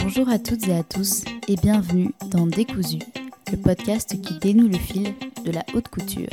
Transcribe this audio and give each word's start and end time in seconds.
Bonjour 0.00 0.28
à 0.28 0.38
toutes 0.38 0.68
et 0.68 0.74
à 0.74 0.82
tous 0.82 1.24
et 1.48 1.56
bienvenue 1.56 2.12
dans 2.30 2.46
Décousu, 2.46 2.98
le 3.50 3.56
podcast 3.56 4.20
qui 4.20 4.38
dénoue 4.38 4.68
le 4.68 4.78
fil 4.78 5.14
de 5.44 5.50
la 5.50 5.64
haute 5.74 5.88
couture. 5.88 6.28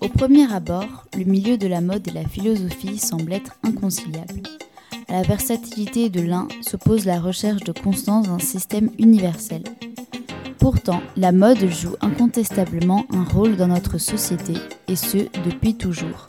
Au 0.00 0.08
premier 0.08 0.52
abord, 0.52 1.06
le 1.16 1.24
milieu 1.24 1.56
de 1.58 1.66
la 1.66 1.80
mode 1.80 2.06
et 2.08 2.12
la 2.12 2.24
philosophie 2.24 2.98
semblent 2.98 3.32
être 3.32 3.56
inconciliables. 3.62 4.42
À 5.08 5.12
la 5.12 5.22
versatilité 5.22 6.08
de 6.08 6.20
l'un 6.20 6.48
s'oppose 6.62 7.04
la 7.04 7.20
recherche 7.20 7.62
de 7.62 7.72
constance 7.72 8.28
d'un 8.28 8.38
système 8.38 8.90
universel. 8.98 9.62
Pourtant, 10.58 11.00
la 11.16 11.30
mode 11.32 11.68
joue 11.68 11.94
incontestablement 12.00 13.04
un 13.10 13.22
rôle 13.22 13.56
dans 13.56 13.68
notre 13.68 13.98
société, 13.98 14.54
et 14.88 14.96
ce 14.96 15.18
depuis 15.44 15.76
toujours. 15.76 16.26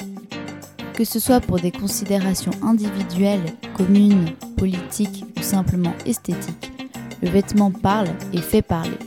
Que 0.97 1.03
ce 1.03 1.19
soit 1.19 1.41
pour 1.41 1.59
des 1.59 1.69
considérations 1.69 2.49
individuelles, 2.63 3.53
communes, 3.75 4.31
politiques 4.57 5.25
ou 5.37 5.43
simplement 5.43 5.93
esthétiques, 6.07 6.71
le 7.21 7.29
vêtement 7.29 7.69
parle 7.69 8.07
et 8.33 8.41
fait 8.41 8.63
parler. 8.63 8.97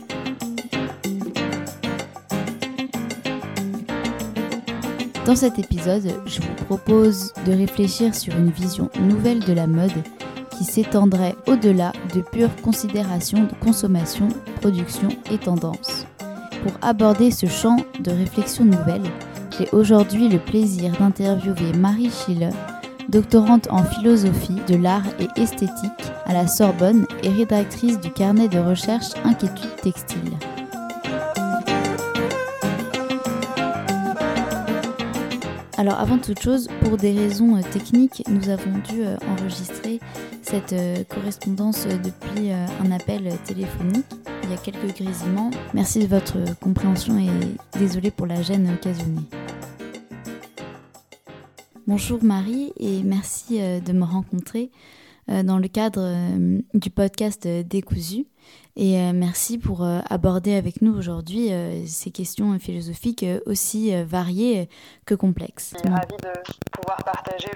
Dans 5.25 5.35
cet 5.35 5.59
épisode, 5.59 6.13
je 6.25 6.39
vous 6.39 6.65
propose 6.65 7.33
de 7.45 7.51
réfléchir 7.51 8.15
sur 8.15 8.37
une 8.37 8.51
vision 8.51 8.89
nouvelle 9.01 9.41
de 9.41 9.51
la 9.51 9.67
mode 9.67 9.91
qui 10.57 10.63
s'étendrait 10.63 11.35
au-delà 11.45 11.91
de 12.15 12.21
pures 12.21 12.55
considérations 12.63 13.43
de 13.43 13.53
consommation, 13.59 14.29
production 14.61 15.09
et 15.29 15.37
tendance. 15.37 16.07
Pour 16.63 16.71
aborder 16.81 17.31
ce 17.31 17.47
champ 17.47 17.75
de 17.99 18.11
réflexion 18.11 18.63
nouvelle, 18.63 19.03
j'ai 19.61 19.69
aujourd'hui 19.75 20.27
le 20.27 20.39
plaisir 20.39 20.91
d'interviewer 20.97 21.73
Marie 21.77 22.09
Schiller, 22.09 22.49
doctorante 23.09 23.67
en 23.69 23.83
philosophie 23.83 24.61
de 24.67 24.75
l'art 24.75 25.05
et 25.19 25.41
esthétique 25.41 26.11
à 26.25 26.33
la 26.33 26.47
Sorbonne 26.47 27.05
et 27.23 27.29
rédactrice 27.29 27.99
du 27.99 28.11
carnet 28.11 28.47
de 28.47 28.59
recherche 28.59 29.09
Inquiétude 29.23 29.75
textile. 29.81 30.31
Alors 35.77 35.99
avant 35.99 36.19
toute 36.19 36.39
chose, 36.39 36.67
pour 36.81 36.97
des 36.97 37.11
raisons 37.11 37.55
euh, 37.55 37.61
techniques, 37.71 38.23
nous 38.29 38.49
avons 38.49 38.77
dû 38.87 39.01
euh, 39.01 39.15
enregistrer 39.31 39.99
cette 40.43 40.73
euh, 40.73 41.03
correspondance 41.09 41.87
depuis 41.87 42.51
un 42.51 42.91
appel 42.91 43.31
téléphonique. 43.45 44.05
Il 44.43 44.51
y 44.51 44.53
a 44.53 44.57
quelques 44.57 44.95
grésillements. 44.95 45.49
Merci 45.73 45.99
de 45.99 46.07
votre 46.07 46.37
compréhension 46.61 47.17
et 47.17 47.79
désolé 47.79 48.11
pour 48.11 48.27
la 48.27 48.43
gêne 48.43 48.71
occasionnée. 48.71 49.21
Bonjour 51.87 52.23
Marie 52.23 52.73
et 52.77 53.03
merci 53.03 53.59
de 53.59 53.91
me 53.91 54.03
rencontrer 54.03 54.71
dans 55.27 55.57
le 55.57 55.67
cadre 55.67 56.15
du 56.73 56.89
podcast 56.89 57.47
Décousu. 57.47 58.25
Et 58.75 58.99
euh, 58.99 59.11
merci 59.13 59.57
pour 59.57 59.83
euh, 59.83 59.99
aborder 60.09 60.53
avec 60.53 60.81
nous 60.81 60.95
aujourd'hui 60.95 61.51
euh, 61.51 61.85
ces 61.85 62.11
questions 62.11 62.57
philosophiques 62.57 63.25
aussi 63.45 63.93
variées 64.03 64.69
que 65.05 65.13
complexes. 65.13 65.73
Je 65.73 65.79
suis 65.79 65.89
ravie 65.89 66.17
de 66.23 66.31
pouvoir 66.71 67.03
partager 67.03 67.49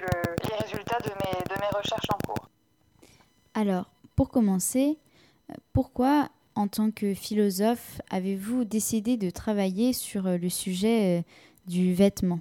les 0.48 0.56
résultats 0.56 0.98
de 0.98 1.10
mes, 1.10 1.54
de 1.54 1.60
mes 1.60 1.78
recherches 1.78 2.08
en 2.12 2.18
cours. 2.26 2.48
Alors, 3.54 3.90
pour 4.14 4.28
commencer, 4.28 4.98
pourquoi, 5.72 6.28
en 6.54 6.68
tant 6.68 6.90
que 6.90 7.14
philosophe, 7.14 8.00
avez-vous 8.10 8.64
décidé 8.64 9.16
de 9.16 9.30
travailler 9.30 9.92
sur 9.92 10.24
le 10.24 10.48
sujet 10.50 11.24
du 11.66 11.94
vêtement? 11.94 12.40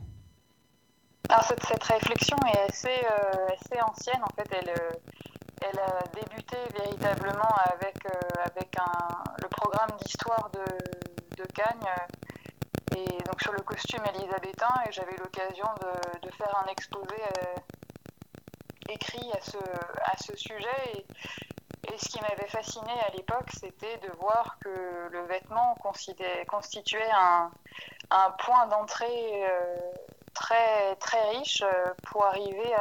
Alors, 1.29 1.43
cette, 1.43 1.63
cette, 1.65 1.83
réflexion 1.83 2.37
est 2.53 2.71
assez, 2.71 3.05
assez 3.53 3.81
ancienne. 3.81 4.21
En 4.23 4.35
fait, 4.35 4.47
elle 4.51 4.73
elle 5.61 5.79
a 5.79 6.03
débuté 6.13 6.57
véritablement 6.77 7.55
avec, 7.65 7.97
euh, 8.05 8.41
avec 8.43 8.77
un, 8.77 9.23
le 9.41 9.47
programme 9.47 9.89
d'histoire 10.03 10.49
de, 10.51 10.65
de 11.37 11.43
Cagnes 11.51 11.91
et 12.95 13.23
donc 13.23 13.41
sur 13.41 13.53
le 13.53 13.61
costume 13.61 14.03
élisabétain 14.13 14.73
et 14.87 14.91
j'avais 14.91 15.15
l'occasion 15.17 15.67
de, 15.81 16.27
de, 16.27 16.33
faire 16.33 16.63
un 16.63 16.69
exposé 16.69 17.15
euh, 17.15 17.55
écrit 18.89 19.31
à 19.33 19.41
ce, 19.41 19.57
à 19.57 20.17
ce 20.17 20.35
sujet 20.35 20.93
et, 20.93 21.05
et 21.93 21.97
ce 21.97 22.09
qui 22.09 22.21
m'avait 22.21 22.47
fasciné 22.47 22.91
à 23.07 23.11
l'époque 23.15 23.49
c'était 23.57 23.97
de 23.97 24.11
voir 24.19 24.57
que 24.59 25.09
le 25.11 25.25
vêtement 25.25 25.75
constituait 26.47 27.11
un, 27.13 27.51
un 28.11 28.31
point 28.31 28.67
d'entrée 28.67 29.45
euh, 29.49 29.77
très, 30.35 30.95
très 30.97 31.29
riche 31.29 31.63
pour 32.07 32.25
arriver 32.25 32.73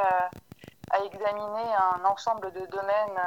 à 0.91 0.99
examiner 1.03 1.73
un 1.73 2.05
ensemble 2.05 2.51
de 2.53 2.65
domaines, 2.67 3.19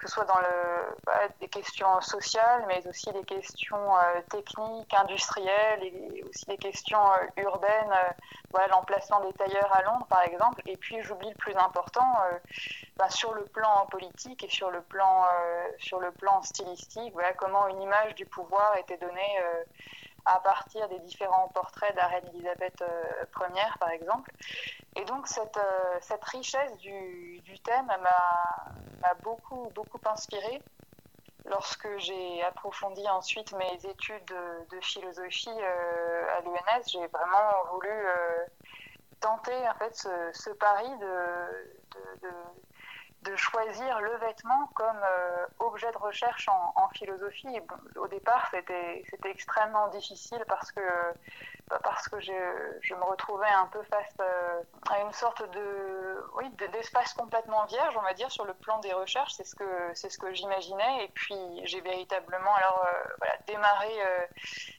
que 0.00 0.08
ce 0.08 0.14
soit 0.14 0.24
dans 0.24 0.38
le, 0.38 0.96
bah, 1.04 1.28
des 1.40 1.48
questions 1.48 2.00
sociales, 2.00 2.64
mais 2.66 2.86
aussi 2.86 3.12
des 3.12 3.24
questions 3.24 3.96
euh, 3.96 4.20
techniques, 4.30 4.92
industrielles, 4.94 5.82
et 5.82 6.24
aussi 6.24 6.46
des 6.46 6.56
questions 6.56 7.04
euh, 7.12 7.42
urbaines, 7.42 7.92
euh, 7.92 8.10
voilà, 8.50 8.68
l'emplacement 8.68 9.20
des 9.20 9.32
tailleurs 9.34 9.70
à 9.72 9.82
Londres, 9.82 10.06
par 10.08 10.22
exemple. 10.22 10.62
Et 10.66 10.76
puis, 10.76 11.02
j'oublie 11.02 11.28
le 11.28 11.36
plus 11.36 11.54
important, 11.54 12.10
bah, 12.96 13.10
sur 13.10 13.34
le 13.34 13.44
plan 13.44 13.86
politique 13.90 14.42
et 14.42 14.48
sur 14.48 14.70
le 14.70 14.80
plan, 14.82 15.26
sur 15.78 16.00
le 16.00 16.10
plan 16.10 16.42
stylistique, 16.42 17.12
voilà, 17.12 17.32
comment 17.34 17.68
une 17.68 17.80
image 17.82 18.14
du 18.14 18.26
pouvoir 18.26 18.76
était 18.76 18.96
donnée 18.96 19.38
à 20.24 20.40
partir 20.40 20.88
des 20.88 20.98
différents 21.00 21.48
portraits 21.48 21.92
de 21.92 21.96
la 21.96 22.06
reine 22.08 22.26
Elisabeth 22.34 22.82
Ier, 23.38 23.78
par 23.78 23.90
exemple. 23.90 24.30
Et 24.96 25.04
donc 25.04 25.28
cette, 25.28 25.56
euh, 25.56 26.16
richesse 26.22 26.76
du, 26.78 27.42
thème 27.64 27.86
m'a 27.86 29.14
beaucoup, 29.22 29.70
beaucoup 29.74 30.00
inspirée. 30.06 30.62
Lorsque 31.46 31.88
j'ai 31.98 32.42
approfondi 32.42 33.06
ensuite 33.08 33.52
mes 33.52 33.74
études 33.84 34.24
de, 34.70 34.80
philosophie 34.80 35.48
euh, 35.50 36.36
à 36.36 36.40
l'UNS, 36.40 36.82
j'ai 36.86 37.06
vraiment 37.06 37.64
voulu 37.72 37.88
euh, 37.88 38.44
tenter 39.20 39.56
en 39.68 39.74
fait 39.74 39.94
ce, 39.94 40.50
pari 40.50 40.88
de, 40.98 42.28
de, 43.22 43.36
choisir 43.36 44.00
le 44.00 44.16
vêtement 44.16 44.66
comme 44.74 45.00
objet 45.58 45.90
de 45.92 45.98
recherche 45.98 46.48
en, 46.48 46.88
philosophie. 46.90 47.60
Au 47.96 48.08
départ, 48.08 48.48
c'était 48.50 49.04
extrêmement 49.24 49.88
difficile 49.88 50.44
parce 50.48 50.72
que 50.72 50.80
parce 51.78 52.08
que 52.08 52.20
je, 52.20 52.32
je, 52.80 52.94
me 52.94 53.02
retrouvais 53.04 53.48
un 53.48 53.66
peu 53.66 53.82
face 53.84 54.14
euh, 54.20 54.62
à 54.90 55.00
une 55.02 55.12
sorte 55.12 55.48
de 55.50 56.24
oui 56.36 56.50
d'espace 56.72 57.14
complètement 57.14 57.64
vierge 57.66 57.96
on 57.96 58.02
va 58.02 58.12
dire 58.12 58.30
sur 58.30 58.44
le 58.44 58.54
plan 58.54 58.78
des 58.80 58.92
recherches. 58.92 59.32
C'est 59.34 59.44
ce 59.44 59.54
que 59.54 59.94
ce 59.94 60.18
que 60.18 60.32
j'imaginais. 60.32 61.04
Et 61.04 61.08
puis 61.08 61.36
j'ai 61.64 61.80
véritablement 61.80 62.54
alors 62.56 62.84
euh, 62.86 63.26
démarré 63.46 64.02
euh, 64.02 64.26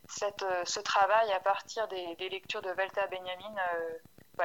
cette, 0.09 0.46
ce 0.66 0.79
travail 0.79 1.31
à 1.31 1.40
partir 1.40 1.88
des, 1.88 2.16
lectures 2.29 2.62
de 2.62 2.72
Velta 2.72 3.08
Benjamin 3.08 3.56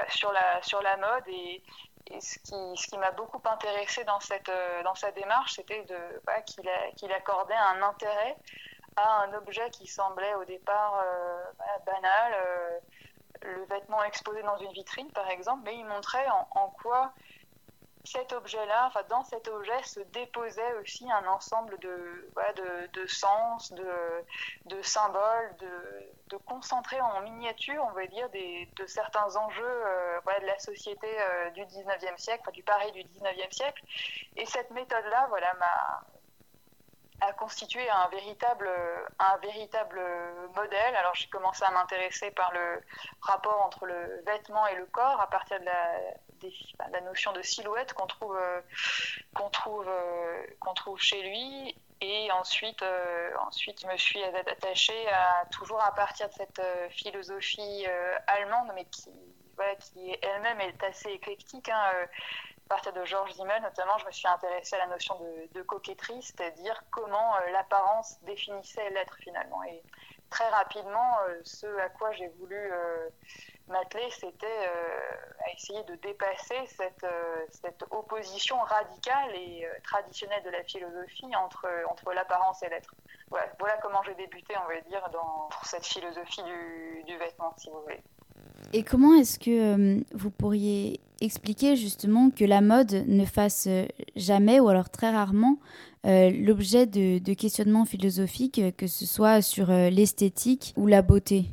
sur 0.09 0.33
la 0.33 0.63
sur 0.63 0.83
la 0.83 0.97
mode. 0.97 1.25
Et, 1.29 1.63
et 2.11 2.21
ce 2.21 2.39
qui, 2.39 2.99
m'a 2.99 3.11
beaucoup 3.11 3.43
intéressé 3.45 4.05
dans 4.05 4.21
cette, 4.21 4.51
dans 4.85 4.95
sa 4.95 5.11
démarche, 5.13 5.55
c'était 5.55 5.85
voilà, 6.25 6.43
qu'il 6.43 7.13
accordait 7.13 7.55
un 7.55 7.83
intérêt 7.83 8.37
à 8.97 9.23
un 9.23 9.35
objet 9.35 9.69
qui 9.71 9.87
semblait 9.87 10.35
au 10.35 10.45
départ 10.45 11.03
euh, 11.05 11.45
banal, 11.85 12.33
euh, 12.35 12.79
le 13.43 13.65
vêtement 13.67 14.03
exposé 14.05 14.43
dans 14.43 14.57
une 14.57 14.73
vitrine 14.73 15.11
par 15.13 15.29
exemple, 15.29 15.63
mais 15.65 15.77
il 15.77 15.85
montrait 15.85 16.27
en 16.31 16.71
quoi 16.83 17.13
cet 18.07 18.33
objet-là, 18.33 18.87
enfin 18.87 19.03
dans 19.09 19.25
cet 19.25 19.49
objet 19.49 19.83
se 19.83 20.01
déposait 20.01 20.73
aussi 20.75 21.11
un 21.11 21.27
ensemble 21.27 21.79
de, 21.79 22.31
voilà, 22.35 22.53
de, 22.55 22.87
de, 22.93 23.07
sens, 23.07 23.73
de, 23.73 24.25
de 24.67 24.81
symboles, 24.83 25.57
de, 25.59 26.13
de 26.29 26.37
concentrer 26.39 27.01
en 27.01 27.21
miniature, 27.21 27.85
on 27.89 27.93
va 27.93 28.07
dire, 28.07 28.29
des, 28.31 28.69
de 28.77 28.87
certains 28.87 29.37
enjeux 29.37 29.65
euh, 29.65 30.21
voilà, 30.25 30.41
de 30.41 30.47
la 30.47 30.59
société 30.59 31.09
euh, 31.21 31.51
du 31.51 31.63
19e 31.63 32.17
siècle, 32.17 32.51
du 32.53 32.63
Paris 32.63 32.93
du 32.93 33.03
19e 33.03 33.53
siècle. 33.53 33.83
Et 34.37 34.47
cette 34.47 34.71
méthode-là, 34.71 35.27
voilà, 35.29 35.53
m'a 35.55 36.05
a 37.23 37.33
constitué 37.33 37.89
un 37.89 38.09
véritable, 38.09 38.69
un 39.19 39.39
véritable 39.39 39.99
modèle. 40.55 40.97
Alors 40.97 41.15
j'ai 41.15 41.29
commencé 41.29 41.65
à 41.65 41.71
m'intéresser 41.71 42.31
par 42.31 42.53
le 42.53 42.83
rapport 43.23 43.63
entre 43.63 43.87
le 43.87 44.23
vêtement 44.27 44.67
et 44.67 44.75
le 44.75 44.85
corps 44.85 45.19
à 45.19 45.27
partir 45.31 45.59
de 45.59 45.65
la, 45.65 45.99
bah, 46.79 46.87
la 46.93 47.01
notion 47.01 47.33
de 47.33 47.43
silhouette 47.43 47.93
qu'on 47.93 48.07
trouve, 48.07 48.39
qu'on 49.35 49.51
trouve, 49.51 49.91
qu'on 50.61 50.75
trouve 50.75 51.01
chez 51.01 51.23
lui. 51.23 51.75
Et 52.03 52.31
ensuite, 52.31 52.83
euh, 52.83 53.31
ensuite, 53.47 53.81
je 53.81 53.87
me 53.87 53.97
suis 53.97 54.23
attachée 54.23 55.07
toujours 55.51 55.83
à 55.83 55.95
partir 55.95 56.29
de 56.29 56.35
cette 56.35 56.59
euh, 56.59 56.89
philosophie 56.91 57.87
euh, 57.89 58.19
allemande, 58.27 58.71
mais 58.75 58.85
qui, 58.85 59.11
voilà, 59.55 59.75
qui 59.77 60.15
elle-même 60.21 60.61
est 60.61 60.83
assez 60.85 61.11
éclectique. 61.11 61.71
Hein, 61.71 62.07
à 62.67 62.75
partir 62.75 62.93
de 62.93 63.05
Georges 63.05 63.33
Simmel, 63.33 63.63
notamment, 63.63 63.97
je 63.99 64.07
me 64.07 64.11
suis 64.11 64.27
intéressée 64.27 64.75
à 64.75 64.81
la 64.81 64.87
notion 64.89 65.17
de, 65.55 65.63
coquetterie, 65.63 66.21
c'est-à-dire 66.21 66.83
comment 66.91 67.37
euh, 67.37 67.51
l'apparence 67.53 68.21
définissait 68.23 68.91
l'être 68.91 69.17
finalement. 69.21 69.63
Très 70.31 70.49
rapidement, 70.49 71.17
ce 71.45 71.67
à 71.79 71.89
quoi 71.89 72.13
j'ai 72.13 72.29
voulu 72.39 72.57
m'atteler, 73.69 74.09
c'était 74.19 74.47
à 75.45 75.53
essayer 75.53 75.83
de 75.85 75.95
dépasser 75.97 76.55
cette, 76.67 77.07
opposition 77.91 78.59
radicale 78.61 79.35
et 79.35 79.67
traditionnelle 79.85 80.43
de 80.45 80.51
la 80.51 80.63
philosophie 80.65 81.35
entre, 81.37 81.67
entre 81.91 82.13
l'apparence 82.13 82.63
et 82.63 82.69
l'être. 82.69 82.95
Voilà, 83.31 83.47
voilà, 83.59 83.77
comment 83.83 84.03
j'ai 84.05 84.15
débuté, 84.15 84.55
on 84.65 84.69
va 84.69 84.81
dire, 84.83 85.09
dans, 85.13 85.49
pour 85.51 85.65
cette 85.65 85.87
philosophie 85.87 86.43
du, 87.07 87.17
vêtement, 87.19 87.53
si 87.57 87.71
vous 87.71 87.81
voulez. 87.83 88.01
Et 88.73 88.83
comment 88.83 89.15
est-ce 89.15 89.39
que 89.39 90.05
vous 90.15 90.31
pourriez 90.31 91.01
expliquer 91.21 91.77
justement 91.77 92.31
que 92.31 92.45
la 92.45 92.61
mode 92.61 93.05
ne 93.07 93.25
fasse 93.25 93.69
jamais, 94.15 94.61
ou 94.61 94.69
alors 94.69 94.91
très 94.91 95.11
rarement, 95.11 95.59
euh, 95.59 95.96
l'objet 96.07 96.87
de, 96.87 97.19
de, 97.19 97.35
questionnements 97.35 97.85
philosophiques, 97.85 98.61
que 98.77 98.87
ce 98.87 99.07
soit 99.07 99.43
sur 99.43 99.71
euh, 99.71 99.91
l'esthétique 99.91 100.73
ou 100.77 100.87
la 100.87 101.03
beauté 101.03 101.47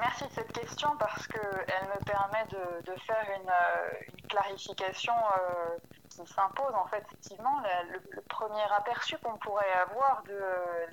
Merci 0.00 0.24
de 0.24 0.30
cette 0.34 0.52
question 0.52 0.88
parce 0.98 1.26
qu'elle 1.28 1.40
me 1.40 2.04
permet 2.04 2.44
de, 2.50 2.92
faire 3.06 3.26
une, 3.40 3.48
euh, 3.48 4.28
clarification 4.28 5.12
qui 6.10 6.26
s'impose. 6.26 6.74
En 6.74 6.86
fait, 6.88 7.04
effectivement, 7.06 7.62
le, 7.92 8.20
premier 8.28 8.64
aperçu 8.76 9.16
qu'on 9.18 9.38
pourrait 9.38 9.72
avoir 9.88 10.22
de 10.24 10.40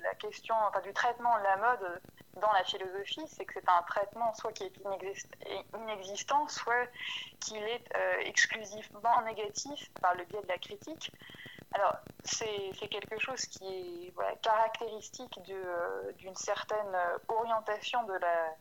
la 0.02 0.14
question, 0.14 0.54
enfin, 0.68 0.80
du 0.80 0.92
traitement 0.92 1.36
de 1.38 1.42
la 1.42 1.56
mode 1.56 2.00
dans 2.40 2.52
la 2.52 2.64
philosophie, 2.64 3.22
c'est 3.28 3.44
que 3.44 3.54
c'est 3.54 3.68
un 3.68 3.82
traitement 3.82 4.32
soit 4.34 4.52
qui 4.52 4.64
est 4.64 4.72
inexistant, 5.78 6.48
soit 6.48 6.88
qu'il 7.40 7.62
est 7.62 7.84
euh, 7.96 8.16
exclusivement 8.24 9.22
négatif 9.22 9.90
par 10.00 10.14
le 10.14 10.24
biais 10.24 10.42
de 10.42 10.48
la 10.48 10.58
critique. 10.58 11.12
Alors, 11.74 11.96
c'est 12.22 12.70
quelque 12.88 13.18
chose 13.18 13.44
qui 13.46 13.66
est 14.08 14.40
caractéristique 14.42 15.40
euh, 15.50 16.12
d'une 16.12 16.36
certaine 16.36 16.96
orientation 17.26 18.04
de 18.04 18.12
la, 18.12 18.54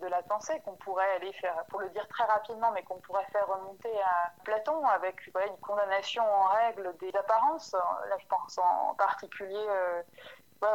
de 0.00 0.06
la 0.06 0.22
pensée 0.22 0.60
qu'on 0.64 0.76
pourrait 0.76 1.10
aller 1.16 1.32
faire, 1.34 1.64
pour 1.68 1.80
le 1.80 1.90
dire 1.90 2.06
très 2.08 2.24
rapidement, 2.24 2.70
mais 2.72 2.82
qu'on 2.84 3.00
pourrait 3.00 3.26
faire 3.32 3.46
remonter 3.48 4.00
à 4.02 4.32
Platon 4.44 4.86
avec 4.86 5.26
une 5.26 5.56
condamnation 5.58 6.22
en 6.22 6.46
règle 6.46 6.96
des 6.98 7.14
apparences. 7.16 7.72
Là, 7.72 8.16
je 8.18 8.26
pense 8.26 8.56
en 8.58 8.94
particulier 8.94 9.66
euh, 9.68 10.02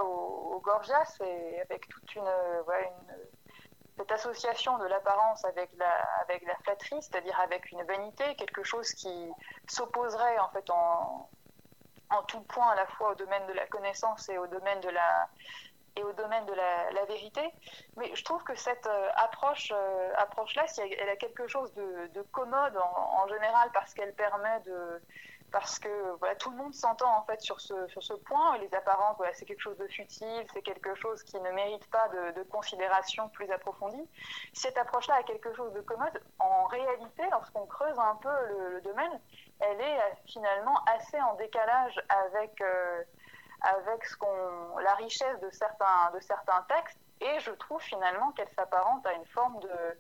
au, 0.02 0.60
Gorgias 0.64 1.18
et 1.22 1.62
avec 1.62 1.88
toute 1.88 2.16
une, 2.16 2.28
une, 2.28 3.18
cette 3.98 4.12
association 4.12 4.78
de 4.80 4.86
l'apparence 4.86 5.46
avec 5.46 5.70
la, 5.78 6.04
avec 6.22 6.46
la 6.46 6.56
flatterie, 6.58 7.02
c'est-à-dire 7.02 7.40
avec 7.40 7.72
une 7.72 7.84
vanité, 7.84 8.36
quelque 8.36 8.64
chose 8.64 8.92
qui 8.94 9.32
s'opposerait 9.70 10.40
en 10.40 10.50
fait 10.50 10.70
en, 10.70 11.30
en 12.16 12.24
tout 12.24 12.42
point 12.42 12.70
à 12.70 12.76
la 12.76 12.86
fois 12.88 13.12
au 13.12 13.16
domaine 13.16 13.46
de 13.48 13.54
la 13.54 13.68
connaissance 13.68 14.30
et 14.30 14.38
au 14.38 14.48
domaine 14.48 14.80
de 14.82 14.90
la 14.90 15.30
et 15.98 16.04
au 16.04 16.14
domaine 16.14 16.46
de 16.46 16.54
la, 16.54 17.06
vérité. 17.06 17.42
Mais 17.96 18.14
je 18.16 18.24
trouve 18.24 18.44
que 18.44 18.56
cette 18.56 18.88
euh, 18.88 19.10
approche, 19.16 19.72
euh, 19.74 20.12
approche-là, 20.18 20.66
elle 20.78 21.10
a 21.10 21.16
quelque 21.16 21.48
chose 21.48 21.74
de, 21.74 22.08
de 22.14 22.22
commode 22.34 22.76
en, 22.78 23.28
général 23.28 23.70
parce 23.74 23.94
qu'elle 23.94 24.14
permet 24.14 24.60
de, 24.66 25.02
parce 25.56 25.80
que 25.80 26.18
voilà, 26.20 26.36
tout 26.36 26.50
le 26.52 26.58
monde 26.58 26.74
s'entend 26.74 27.18
en 27.18 27.24
fait 27.24 27.40
sur 27.40 27.62
ce, 27.62 27.88
sur 27.88 28.04
ce 28.04 28.12
point. 28.12 28.58
Les 28.58 28.76
apparences, 28.76 29.16
voilà, 29.16 29.34
c'est 29.34 29.46
quelque 29.46 29.62
chose 29.62 29.78
de 29.78 29.88
futile, 29.88 30.46
c'est 30.54 30.62
quelque 30.62 30.94
chose 30.96 31.24
qui 31.24 31.40
ne 31.40 31.50
mérite 31.52 31.90
pas 31.92 32.10
de, 32.10 32.44
considération 32.44 33.30
plus 33.30 33.50
approfondie. 33.50 34.06
Cette 34.52 34.78
approche-là 34.78 35.16
a 35.16 35.24
quelque 35.24 35.54
chose 35.56 35.72
de 35.72 35.80
commode. 35.80 36.22
En 36.40 36.66
réalité, 36.66 37.24
lorsqu'on 37.32 37.66
creuse 37.68 37.98
un 37.98 38.16
peu 38.16 38.36
le, 38.50 38.82
domaine, 38.82 39.18
elle 39.62 39.80
est 39.80 39.98
euh, 39.98 40.16
finalement 40.26 40.78
assez 40.94 41.22
en 41.22 41.36
décalage 41.36 42.02
avec, 42.10 42.60
euh, 42.60 43.04
avec 43.62 44.04
la 44.84 44.94
richesse 44.96 45.40
de 45.40 45.50
certains, 45.52 46.12
de 46.14 46.20
certains 46.20 46.66
textes. 46.68 47.00
Et 47.22 47.40
je 47.40 47.52
trouve 47.52 47.82
finalement 47.82 48.34
qu'elle 48.34 48.52
s'apparente 48.58 49.08
à 49.08 49.14
une 49.14 49.26
forme 49.28 49.58
de, 49.62 49.98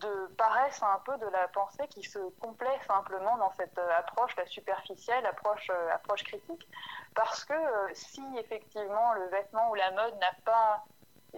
de 0.00 0.26
paresse 0.36 0.82
un 0.82 0.98
peu 1.04 1.16
de 1.18 1.26
la 1.26 1.48
pensée 1.48 1.86
qui 1.88 2.02
se 2.02 2.18
complaît 2.40 2.78
simplement 2.86 3.36
dans 3.36 3.52
cette 3.52 3.78
euh, 3.78 3.98
approche 3.98 4.34
la 4.36 4.46
superficielle, 4.46 5.24
approche, 5.26 5.70
euh, 5.70 5.92
approche 5.92 6.24
critique, 6.24 6.68
parce 7.14 7.44
que 7.44 7.54
euh, 7.54 7.88
si 7.92 8.22
effectivement 8.38 9.12
le 9.14 9.26
vêtement 9.28 9.70
ou 9.70 9.74
la 9.74 9.90
mode 9.92 10.18
n'a 10.18 10.32
pas 10.44 10.84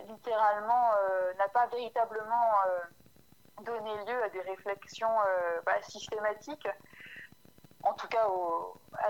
littéralement, 0.08 0.91
n'a 1.38 1.49
pas 1.49 1.67
véritablement 1.69 2.53
donné 3.62 4.05
lieu 4.05 4.23
à 4.23 4.29
des 4.29 4.43
réflexions 4.43 5.17
bah, 5.64 5.81
systématiques, 5.81 6.69
en 7.87 7.94
tout 7.94 8.09
cas 8.09 8.27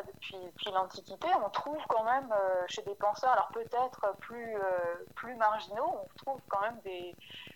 depuis, 0.06 0.70
l'Antiquité, 0.73 1.28
on 1.44 1.50
trouve 1.50 1.82
quand 1.88 2.05
même 2.05 2.31
euh, 2.32 2.64
chez 2.69 2.82
des 2.82 2.94
penseurs, 2.94 3.31
alors 3.31 3.49
peut-être 3.49 4.14
plus, 4.20 4.56
euh, 4.56 5.05
plus 5.14 5.34
marginaux, 5.37 6.00
on 6.05 6.25
trouve 6.25 6.40
quand 6.49 6.61
même 6.61 6.78
des, 6.84 7.14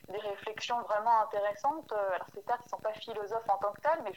réflexions 0.09 0.81
vraiment 0.83 1.23
intéressantes. 1.23 1.93
Euh, 1.93 2.15
alors 2.15 2.27
c'est 2.35 2.45
certes 2.45 2.61
qu'ils 2.63 2.67
ne 2.67 2.71
sont 2.71 2.83
pas 2.83 2.93
philosophes 2.95 3.49
en 3.49 3.59
tant 3.59 3.73
que 3.73 3.81
tels, 3.81 4.03
mais 4.03 4.13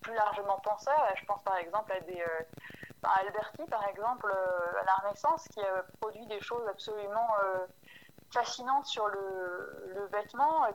plus 0.00 0.14
largement 0.14 0.58
penseurs. 0.60 1.14
Je 1.16 1.24
pense 1.26 1.42
par 1.42 1.56
exemple 1.56 1.92
à 3.02 3.18
Alberti, 3.20 3.64
par 3.66 3.86
exemple, 3.88 4.32
à 4.80 4.84
la 4.84 4.94
Renaissance, 5.02 5.46
qui 5.48 5.60
a 5.60 5.84
produit 6.00 6.26
des 6.26 6.40
choses 6.40 6.66
absolument 6.68 7.28
fascinantes 8.32 8.86
sur 8.86 9.06
le 9.08 10.08
vêtement, 10.10 10.66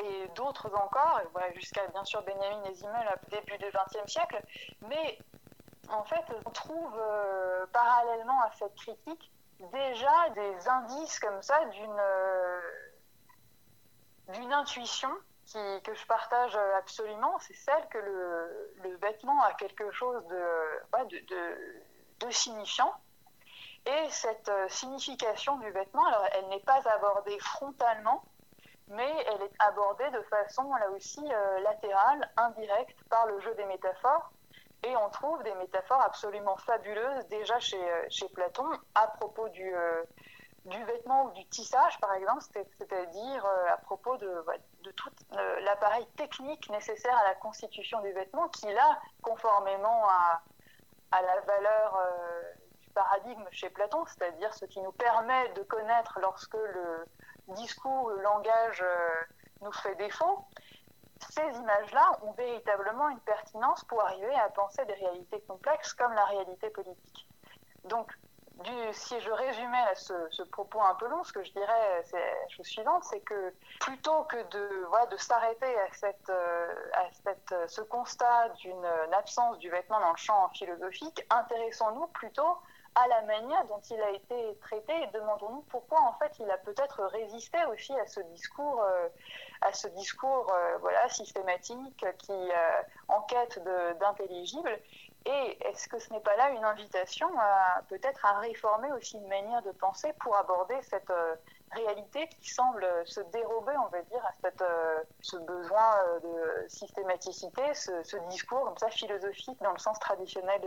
et 0.00 0.28
d'autres 0.34 0.74
encore, 0.74 1.20
jusqu'à 1.54 1.86
bien 1.88 2.04
sûr 2.04 2.22
Benjamin 2.22 2.62
Nézimel 2.62 3.08
au 3.08 3.30
début 3.30 3.58
du 3.58 3.66
XXe 3.66 4.10
siècle. 4.10 4.42
Mais 4.82 5.18
en 5.88 6.04
fait, 6.04 6.24
on 6.44 6.50
trouve 6.50 6.94
euh, 6.98 7.66
parallèlement 7.72 8.40
à 8.42 8.50
cette 8.52 8.74
critique 8.76 9.32
déjà 9.72 10.30
des 10.34 10.68
indices 10.68 11.18
comme 11.18 11.42
ça 11.42 11.64
d'une 11.66 11.96
euh, 11.98 12.60
d'une 14.28 14.52
intuition 14.52 15.10
qui, 15.46 15.58
que 15.82 15.94
je 15.94 16.06
partage 16.06 16.54
absolument, 16.76 17.38
c'est 17.38 17.54
celle 17.54 17.88
que 17.88 17.96
le, 17.96 18.74
le, 18.84 18.96
vêtement 18.98 19.42
a 19.42 19.54
quelque 19.54 19.90
chose 19.90 20.22
de, 20.26 21.04
de, 21.08 21.18
de, 21.26 22.26
de 22.26 22.30
signifiant. 22.30 22.92
Et 23.86 24.10
cette 24.10 24.50
euh, 24.50 24.68
signification 24.68 25.56
du 25.58 25.70
vêtement, 25.70 26.04
alors 26.06 26.26
elle 26.32 26.48
n'est 26.48 26.60
pas 26.60 26.80
abordée 26.94 27.38
frontalement, 27.38 28.22
mais 28.90 29.24
elle 29.26 29.42
est 29.42 29.54
abordée 29.58 30.10
de 30.10 30.22
façon 30.22 30.74
là 30.74 30.90
aussi 30.90 31.24
euh, 31.32 31.60
latérale, 31.60 32.30
indirecte, 32.36 32.96
par 33.08 33.26
le 33.26 33.40
jeu 33.40 33.54
des 33.54 33.64
métaphores. 33.66 34.30
Et 34.84 34.96
on 34.96 35.10
trouve 35.10 35.42
des 35.42 35.54
métaphores 35.54 36.00
absolument 36.02 36.56
fabuleuses 36.58 37.26
déjà 37.28 37.58
chez, 37.58 37.82
euh, 37.82 38.06
chez 38.08 38.28
Platon 38.28 38.68
à 38.94 39.08
propos 39.08 39.48
du, 39.48 39.74
euh, 39.74 40.04
du 40.66 40.84
vêtement 40.84 41.24
ou 41.24 41.30
du 41.32 41.44
tissage, 41.46 41.98
par 42.00 42.14
exemple, 42.14 42.42
c'est-à-dire 42.78 43.44
à 43.72 43.76
propos 43.78 44.16
de, 44.18 44.44
de 44.82 44.90
tout 44.92 45.10
l'appareil 45.62 46.06
technique 46.16 46.68
nécessaire 46.70 47.16
à 47.16 47.24
la 47.24 47.34
constitution 47.36 48.00
du 48.00 48.12
vêtement, 48.12 48.48
qui 48.48 48.72
là, 48.72 49.00
conformément 49.22 50.08
à, 50.08 50.42
à 51.10 51.22
la 51.22 51.40
valeur 51.40 51.98
du 52.82 52.90
paradigme 52.90 53.46
chez 53.50 53.70
Platon, 53.70 54.04
c'est-à-dire 54.06 54.52
ce 54.52 54.66
qui 54.66 54.80
nous 54.80 54.92
permet 54.92 55.48
de 55.50 55.62
connaître 55.62 56.18
lorsque 56.20 56.54
le 56.54 57.06
discours, 57.54 58.10
le 58.10 58.22
langage 58.22 58.82
euh, 58.82 59.24
nous 59.62 59.72
fait 59.72 59.94
défaut, 59.96 60.44
ces 61.30 61.58
images-là 61.58 62.18
ont 62.22 62.32
véritablement 62.32 63.08
une 63.08 63.20
pertinence 63.20 63.84
pour 63.84 64.02
arriver 64.02 64.34
à 64.36 64.48
penser 64.50 64.84
des 64.84 64.94
réalités 64.94 65.40
complexes 65.42 65.92
comme 65.94 66.12
la 66.12 66.24
réalité 66.26 66.70
politique. 66.70 67.28
Donc, 67.84 68.12
si 68.92 69.20
je 69.20 69.30
résumais 69.30 69.94
ce, 69.94 70.42
propos 70.44 70.80
un 70.82 70.94
peu 70.96 71.06
long, 71.08 71.22
ce 71.22 71.32
que 71.32 71.42
je 71.44 71.52
dirais, 71.52 72.02
c'est 72.04 72.18
la 72.18 72.48
chose 72.48 72.66
suivante, 72.66 73.04
c'est 73.04 73.20
que 73.20 73.54
plutôt 73.80 74.24
que 74.24 74.36
de, 74.50 75.16
s'arrêter 75.16 75.78
à, 75.78 75.88
euh, 76.30 76.74
cette, 77.12 77.70
ce 77.70 77.80
constat 77.82 78.48
d'une 78.60 78.84
absence 79.12 79.58
du 79.58 79.70
vêtement 79.70 80.00
dans 80.00 80.10
le 80.10 80.16
champ 80.16 80.48
philosophique, 80.50 81.24
intéressons-nous 81.30 82.08
plutôt 82.08 82.58
à 82.98 83.06
la 83.06 83.22
manière 83.22 83.64
dont 83.66 83.80
il 83.90 84.00
a 84.00 84.10
été 84.10 84.58
traité 84.60 84.92
et 85.02 85.06
demandons-nous 85.08 85.64
pourquoi 85.68 86.00
en 86.00 86.12
fait 86.14 86.32
il 86.40 86.50
a 86.50 86.58
peut-être 86.58 87.04
résisté 87.04 87.58
aussi 87.72 87.92
à 87.98 88.06
ce 88.06 88.20
discours, 88.20 88.82
euh, 88.82 89.08
à 89.60 89.72
ce 89.72 89.88
discours 89.88 90.52
euh, 90.52 90.78
voilà 90.78 91.08
systématique 91.08 92.04
qui 92.18 92.32
euh, 92.32 92.82
enquête 93.08 93.62
d'intelligible. 94.00 94.78
Et 95.26 95.58
est-ce 95.68 95.88
que 95.88 95.98
ce 95.98 96.12
n'est 96.12 96.20
pas 96.20 96.36
là 96.36 96.50
une 96.50 96.64
invitation 96.64 97.28
à 97.38 97.82
peut-être 97.88 98.24
à 98.24 98.38
réformer 98.38 98.90
aussi 98.92 99.18
une 99.18 99.28
manière 99.28 99.62
de 99.62 99.72
penser 99.72 100.12
pour 100.20 100.34
aborder 100.36 100.80
cette 100.82 101.12
réalité 101.72 102.28
qui 102.28 102.48
semble 102.48 102.86
se 103.04 103.20
dérober, 103.20 103.74
on 103.84 103.88
va 103.88 104.00
dire, 104.02 104.24
à 104.24 104.32
cette, 104.40 104.64
ce 105.20 105.36
besoin 105.36 105.96
de 106.22 106.68
systématicité, 106.68 107.74
ce, 107.74 108.02
ce, 108.04 108.16
discours 108.28 108.64
comme 108.64 108.78
ça 108.78 108.88
philosophique 108.88 109.60
dans 109.60 109.72
le 109.72 109.78
sens 109.78 109.98
traditionnel 109.98 110.62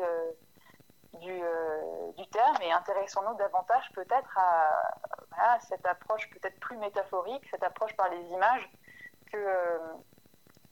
du, 1.19 1.31
euh, 1.31 2.11
du, 2.17 2.25
terme 2.27 2.55
et 2.61 2.71
intéressons-nous 2.71 3.37
davantage 3.37 3.83
peut-être 3.93 4.37
à, 4.37 5.59
cette 5.67 5.85
approche 5.85 6.29
peut-être 6.29 6.59
plus 6.59 6.77
métaphorique, 6.77 7.43
cette 7.49 7.63
approche 7.63 7.95
par 7.95 8.09
les 8.09 8.21
images 8.31 8.69
que, 9.31 9.37
euh, 9.37 9.77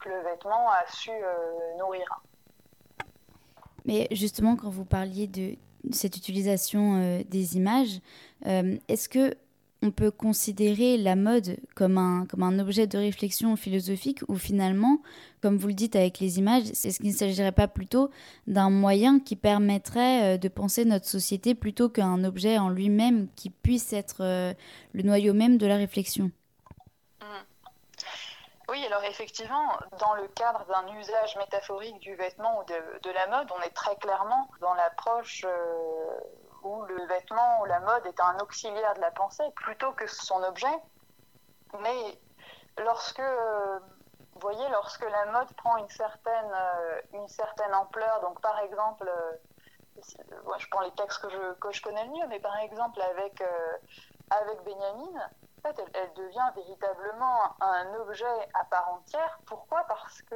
le 0.06 0.22
vêtement 0.24 0.70
a 0.70 0.86
su 0.88 1.12
euh, 1.12 1.78
nourrir. 1.78 2.22
Mais 3.86 4.08
justement, 4.12 4.56
quand 4.56 4.70
vous 4.70 4.86
parliez 4.86 5.28
de 5.28 5.58
cette 5.92 6.16
utilisation 6.16 7.22
des 7.28 7.58
images, 7.58 8.00
est-ce 8.46 9.10
que 9.10 9.36
on 9.82 9.92
peut 9.92 10.12
considérer 10.12 10.98
la 10.98 11.16
mode 11.16 11.58
comme 11.76 11.98
un, 11.98 12.26
comme 12.26 12.44
un 12.44 12.60
objet 12.60 12.86
de 12.86 12.98
réflexion 12.98 13.56
philosophique 13.56 14.20
ou 14.28 14.36
finalement, 14.36 15.02
comme 15.42 15.58
vous 15.58 15.68
le 15.68 15.74
dites 15.74 15.96
avec 15.96 16.20
les 16.20 16.38
images, 16.38 16.66
c'est 16.74 16.92
ce 16.92 17.00
qu'il 17.00 17.12
ne 17.12 17.16
s'agirait 17.16 17.54
pas 17.54 17.68
plutôt 17.68 18.10
d'un 18.48 18.70
moyen 18.70 19.20
qui 19.20 19.36
permettrait 19.36 20.36
euh, 20.36 20.38
de 20.38 20.48
penser 20.50 20.84
notre 20.84 21.06
société 21.06 21.56
plutôt 21.56 21.90
qu'un 21.90 22.24
objet 22.24 22.58
en 22.58 22.70
lui-même 22.70 23.30
qui 23.36 23.50
puisse 23.50 23.94
être 23.94 24.22
euh, 24.22 24.54
le 24.94 25.04
noyau 25.04 25.34
même 25.34 25.58
de 25.58 25.66
la 25.66 25.78
réflexion 25.78 26.32
mmh. 27.22 27.26
Oui, 28.70 28.86
alors 28.86 29.04
effectivement, 29.04 29.80
dans 30.00 30.14
le 30.14 30.28
cadre 30.28 30.64
d'un 30.68 30.94
usage 31.00 31.38
métaphorique 31.38 32.00
du 32.02 32.14
vêtement 32.16 32.60
ou 32.60 32.64
de, 32.66 33.10
la 33.12 33.26
mode, 33.28 33.48
on 33.58 33.62
est 33.64 33.74
très 33.74 33.96
clairement 33.96 34.48
dans 34.62 34.76
l'approche 34.76 35.44
euh, 35.48 36.20
où 36.64 36.84
le 36.84 37.06
vêtement 37.08 37.62
ou 37.62 37.66
la 37.66 37.80
mode 37.80 38.06
est 38.06 38.20
un 38.20 38.38
auxiliaire 38.40 38.94
de 38.96 39.02
la 39.02 39.12
pensée 39.12 39.44
plutôt 39.56 39.92
que 39.94 40.08
son 40.08 40.42
objet. 40.44 40.76
Mais 41.80 42.20
lorsque, 42.78 43.22
vous 43.22 44.40
voyez, 44.42 44.68
lorsque 44.70 45.04
la 45.04 45.26
mode 45.32 45.52
prend 45.56 45.78
une 45.78 45.90
certaine, 45.90 46.52
euh, 46.54 47.02
une 47.14 47.28
certaine 47.28 47.74
ampleur, 47.76 48.22
donc 48.22 48.42
par 48.42 48.60
exemple, 48.60 49.08
euh, 49.08 50.58
je 50.58 50.68
prends 50.70 50.82
les 50.82 50.92
textes 50.92 51.22
que 51.22 51.30
je, 51.30 51.54
que 51.56 51.72
je 51.72 51.82
connais 51.82 52.06
le 52.06 52.12
mieux, 52.12 52.28
mais 52.28 52.40
par 52.40 52.58
exemple 52.58 53.02
avec, 53.02 53.42
euh, 53.42 53.78
avec 54.30 54.64
Benjamin, 54.64 55.20
en 55.58 55.62
fait, 55.62 55.80
elle, 55.80 55.92
elle, 55.94 56.14
devient 56.14 56.50
véritablement 56.56 57.56
un 57.60 57.94
objet 57.96 58.50
à 58.54 58.64
part 58.66 58.90
entière. 58.94 59.40
Pourquoi? 59.46 59.84
Parce 59.90 60.22
que 60.22 60.36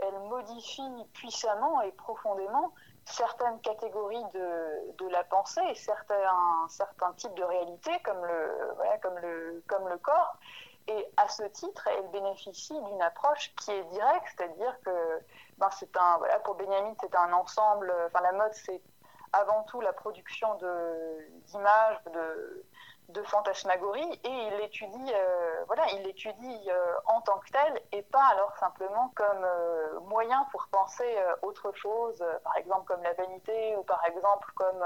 elle 0.00 0.18
modifie 0.20 1.04
puissamment 1.12 1.80
et 1.82 1.92
profondément 1.92 2.74
certaines 3.04 3.60
catégories 3.60 4.24
de, 4.32 4.92
de 4.98 5.08
la 5.08 5.24
pensée 5.24 5.62
et 5.68 5.74
certains, 5.74 6.66
certains 6.68 7.12
types 7.12 7.34
de 7.34 7.44
réalités 7.44 7.98
comme 8.04 8.24
le, 8.24 8.74
comme, 9.02 9.18
le, 9.18 9.62
comme 9.66 9.88
le 9.88 9.98
corps. 9.98 10.36
Et 10.86 11.08
à 11.16 11.28
ce 11.28 11.44
titre, 11.44 11.88
elle 11.88 12.08
bénéficie 12.08 12.78
d'une 12.82 13.02
approche 13.02 13.54
qui 13.56 13.70
est 13.72 13.84
directe, 13.84 14.26
c'est-à-dire 14.36 14.76
que 14.84 15.20
ben, 15.56 15.70
c'est 15.70 15.96
un, 15.96 16.18
voilà, 16.18 16.38
pour 16.40 16.56
Benjamin, 16.56 16.94
c'est 17.00 17.14
un 17.14 17.32
ensemble, 17.32 17.92
enfin 18.06 18.22
la 18.22 18.32
mode, 18.32 18.52
c'est 18.52 18.82
avant 19.32 19.62
tout 19.64 19.80
la 19.80 19.92
production 19.92 20.54
d'images, 21.46 22.04
de, 22.12 22.64
de 23.08 23.22
fantasmagorie 23.22 24.20
et 24.24 24.28
il 24.28 24.56
l'étudie 24.56 25.12
euh, 25.14 25.64
voilà 25.66 25.84
il 25.92 26.04
euh, 26.04 26.94
en 27.06 27.20
tant 27.20 27.38
que 27.38 27.50
tel 27.50 27.82
et 27.92 28.02
pas 28.02 28.24
alors 28.32 28.56
simplement 28.56 29.12
comme 29.14 29.44
euh, 29.44 30.00
moyen 30.00 30.46
pour 30.50 30.66
penser 30.68 31.16
autre 31.42 31.72
chose 31.74 32.24
par 32.42 32.56
exemple 32.56 32.86
comme 32.86 33.02
la 33.02 33.12
vanité 33.14 33.76
ou 33.76 33.82
par 33.82 34.04
exemple 34.06 34.50
comme 34.54 34.84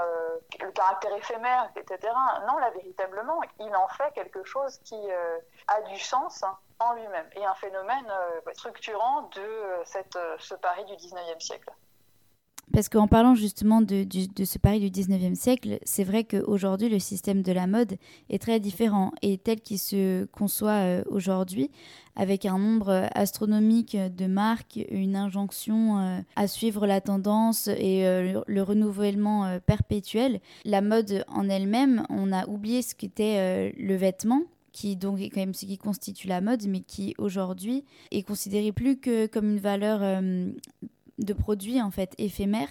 le 0.59 0.71
caractère 0.71 1.13
éphémère 1.15 1.69
etc 1.75 2.13
non 2.47 2.57
là 2.57 2.69
véritablement 2.71 3.39
il 3.59 3.75
en 3.75 3.87
fait 3.87 4.11
quelque 4.13 4.43
chose 4.43 4.77
qui 4.79 4.99
a 5.67 5.81
du 5.81 5.99
sens 5.99 6.43
en 6.79 6.93
lui-même 6.93 7.29
et 7.35 7.45
un 7.45 7.55
phénomène 7.55 8.11
structurant 8.53 9.23
de 9.33 9.81
cette, 9.85 10.17
ce 10.37 10.55
Paris 10.55 10.85
du 10.85 10.93
19e 10.93 11.39
siècle. 11.39 11.71
Parce 12.71 12.87
qu'en 12.87 13.07
parlant 13.07 13.33
justement 13.33 13.81
de, 13.81 14.05
ce 14.43 14.57
Paris 14.59 14.79
du 14.79 15.01
19e 15.01 15.35
siècle, 15.35 15.79
c'est 15.83 16.03
vrai 16.03 16.23
qu'aujourd'hui, 16.23 16.89
le 16.89 16.99
système 16.99 17.41
de 17.41 17.51
la 17.51 17.67
mode 17.67 17.95
est 18.29 18.41
très 18.41 18.59
différent 18.59 19.11
et 19.21 19.37
tel 19.37 19.59
qu'il 19.61 19.79
se 19.79 20.25
conçoit 20.25 20.83
euh, 20.83 21.03
aujourd'hui, 21.09 21.71
avec 22.15 22.45
un 22.45 22.59
nombre 22.59 23.09
astronomique 23.15 23.97
de 23.97 24.27
marques, 24.27 24.79
une 24.91 25.15
injonction 25.15 25.99
euh, 25.99 26.19
à 26.35 26.47
suivre 26.47 26.85
la 26.85 27.01
tendance 27.01 27.67
et 27.67 28.05
euh, 28.05 28.41
le, 28.45 28.61
renouvellement 28.61 29.59
perpétuel. 29.65 30.39
La 30.63 30.81
mode 30.81 31.25
en 31.27 31.49
elle-même, 31.49 32.03
on 32.09 32.31
a 32.31 32.47
oublié 32.47 32.81
ce 32.81 32.93
qu'était 32.93 33.73
le 33.77 33.95
vêtement 33.95 34.43
qui 34.71 34.95
donc 34.95 35.19
est 35.19 35.29
quand 35.29 35.39
même 35.39 35.55
ce 35.55 35.65
qui 35.65 35.79
constitue 35.79 36.27
la 36.27 36.41
mode, 36.41 36.67
mais 36.67 36.81
qui 36.81 37.15
aujourd'hui 37.17 37.83
est 38.11 38.21
considéré 38.21 38.71
plus 38.71 38.97
que 38.97 39.25
comme 39.25 39.49
une 39.49 39.59
valeur 39.59 40.21
de 41.19 41.33
produits 41.33 41.81
en 41.81 41.91
fait 41.91 42.13
éphémères, 42.17 42.69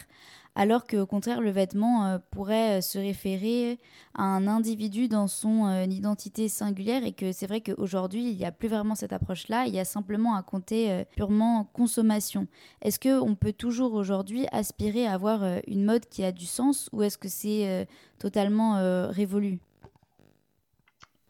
alors 0.55 0.87
qu'au 0.87 1.07
contraire 1.07 1.41
le 1.41 1.51
vêtement 1.51 2.07
euh, 2.07 2.19
pourrait 2.33 2.79
euh, 2.79 2.81
se 2.81 2.99
référer 2.99 3.79
à 4.15 4.25
un 4.25 4.49
individu 4.49 5.07
dans 5.07 5.29
son 5.29 5.67
euh, 5.67 5.85
identité 5.85 6.49
singulière 6.49 7.05
et 7.05 7.13
que 7.13 7.31
c'est 7.31 7.47
vrai 7.47 7.61
qu'aujourd'hui 7.61 8.31
il 8.31 8.37
n'y 8.37 8.45
a 8.45 8.51
plus 8.51 8.69
vraiment 8.69 8.97
cette 8.97 9.13
approche-là, 9.13 9.67
il 9.67 9.75
y 9.75 9.79
a 9.79 9.85
simplement 9.85 10.35
un 10.35 10.43
compter 10.43 11.05
purement 11.15 11.65
consommation. 11.73 12.49
Est-ce 12.83 12.99
qu'on 12.99 13.35
peut 13.37 13.53
toujours 13.53 13.95
aujourd'hui 13.95 14.47
aspirer 14.51 15.07
à 15.07 15.13
avoir 15.13 15.43
une 15.67 15.85
mode 15.85 16.07
qui 16.07 16.25
a 16.25 16.33
du 16.33 16.47
sens 16.47 16.89
ou 16.93 17.03
est-ce 17.03 17.19
que 17.19 17.29
c'est 17.29 17.87
totalement 18.19 19.09
révolu? 19.11 19.61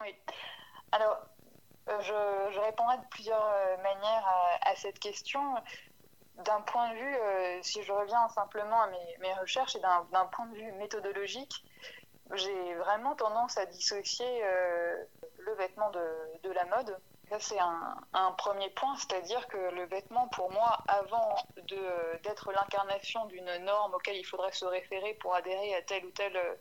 Oui. 0.01 0.09
Alors, 0.91 1.17
je, 1.87 2.59
répondrai 2.59 2.97
de 2.97 3.07
plusieurs 3.11 3.51
manières 3.83 4.27
à 4.65 4.75
cette 4.75 4.99
question 4.99 5.41
d'un 6.45 6.61
point 6.61 6.89
de 6.91 6.95
vue, 6.95 7.15
euh, 7.15 7.59
si 7.61 7.83
je 7.83 7.91
reviens 7.91 8.27
simplement 8.29 8.81
à 8.81 8.87
mes, 8.87 9.33
recherches 9.41 9.75
et 9.75 9.79
d'un 9.79 10.25
point 10.31 10.45
de 10.47 10.55
vue 10.55 10.71
méthodologique, 10.73 11.63
j'ai 12.33 12.75
vraiment 12.75 13.15
tendance 13.15 13.57
à 13.57 13.65
dissocier 13.65 14.43
euh, 14.43 15.03
le 15.39 15.53
vêtement 15.55 15.89
de, 15.91 16.51
la 16.51 16.65
mode. 16.65 16.97
Ça, 17.29 17.39
c'est 17.39 17.59
un, 17.59 18.31
premier 18.37 18.69
point, 18.71 18.95
c'est-à-dire 18.95 19.47
que 19.47 19.57
le 19.57 19.85
vêtement, 19.85 20.27
pour 20.29 20.51
moi, 20.51 20.83
avant 20.87 21.35
d'être 22.23 22.51
l'incarnation 22.51 23.25
d'une 23.25 23.57
norme 23.57 23.93
auquel 23.93 24.15
il 24.15 24.23
faudrait 24.23 24.51
se 24.51 24.65
référer 24.65 25.13
pour 25.15 25.35
adhérer 25.35 25.75
à 25.75 25.81
tel 25.83 26.05
ou 26.05 26.11
tel 26.11 26.35
euh, 26.35 26.55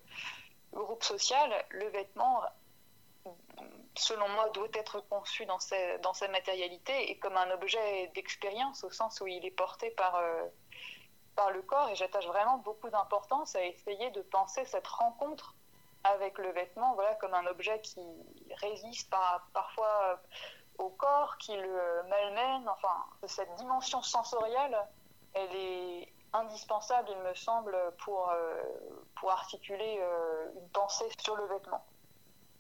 groupe 0.73 1.03
social, 1.03 1.51
le 1.71 1.89
vêtement 1.89 2.43
selon 3.99 4.29
moi, 4.31 4.49
doit 4.51 4.69
être 4.75 5.01
conçu 5.09 5.47
dans 5.47 5.59
sa, 5.59 5.99
dans 5.99 6.15
sa 6.15 6.29
matérialité 6.29 7.11
et 7.11 7.19
comme 7.19 7.37
un 7.37 7.51
objet 7.51 8.09
d'expérience 8.15 8.85
au 8.85 8.91
sens 8.91 9.21
où 9.21 9.27
il 9.27 9.45
est 9.45 9.51
porté 9.51 9.91
par, 9.91 10.17
euh, 10.17 10.45
par 11.37 11.51
le 11.51 11.63
corps. 11.63 11.89
Et 11.91 11.97
j'attache 11.97 12.27
vraiment 12.27 12.59
beaucoup 12.59 12.91
d'importance 12.91 13.57
à 13.57 13.65
essayer 13.65 14.11
de 14.11 14.23
penser 14.23 14.65
cette 14.65 14.87
rencontre 14.87 15.55
avec 16.05 16.39
le 16.39 16.51
vêtement 16.53 16.95
voilà, 16.95 17.15
comme 17.17 17.35
un 17.35 17.47
objet 17.47 17.81
qui 17.81 18.01
résiste 18.63 19.11
par, 19.11 19.49
parfois 19.53 20.21
au 20.79 20.91
corps, 20.91 21.37
qui 21.39 21.57
le 21.57 22.03
malmène. 22.09 22.69
Enfin, 22.69 23.05
cette 23.27 23.53
dimension 23.57 24.01
sensorielle, 24.03 24.79
elle 25.35 25.55
est 25.55 26.13
indispensable, 26.33 27.09
il 27.11 27.19
me 27.19 27.35
semble, 27.35 27.77
pour, 28.05 28.31
euh, 28.31 28.63
pour 29.17 29.31
articuler 29.31 29.99
euh, 30.01 30.53
une 30.55 30.69
pensée 30.71 31.09
sur 31.19 31.37
le 31.37 31.47
vêtement. 31.47 31.85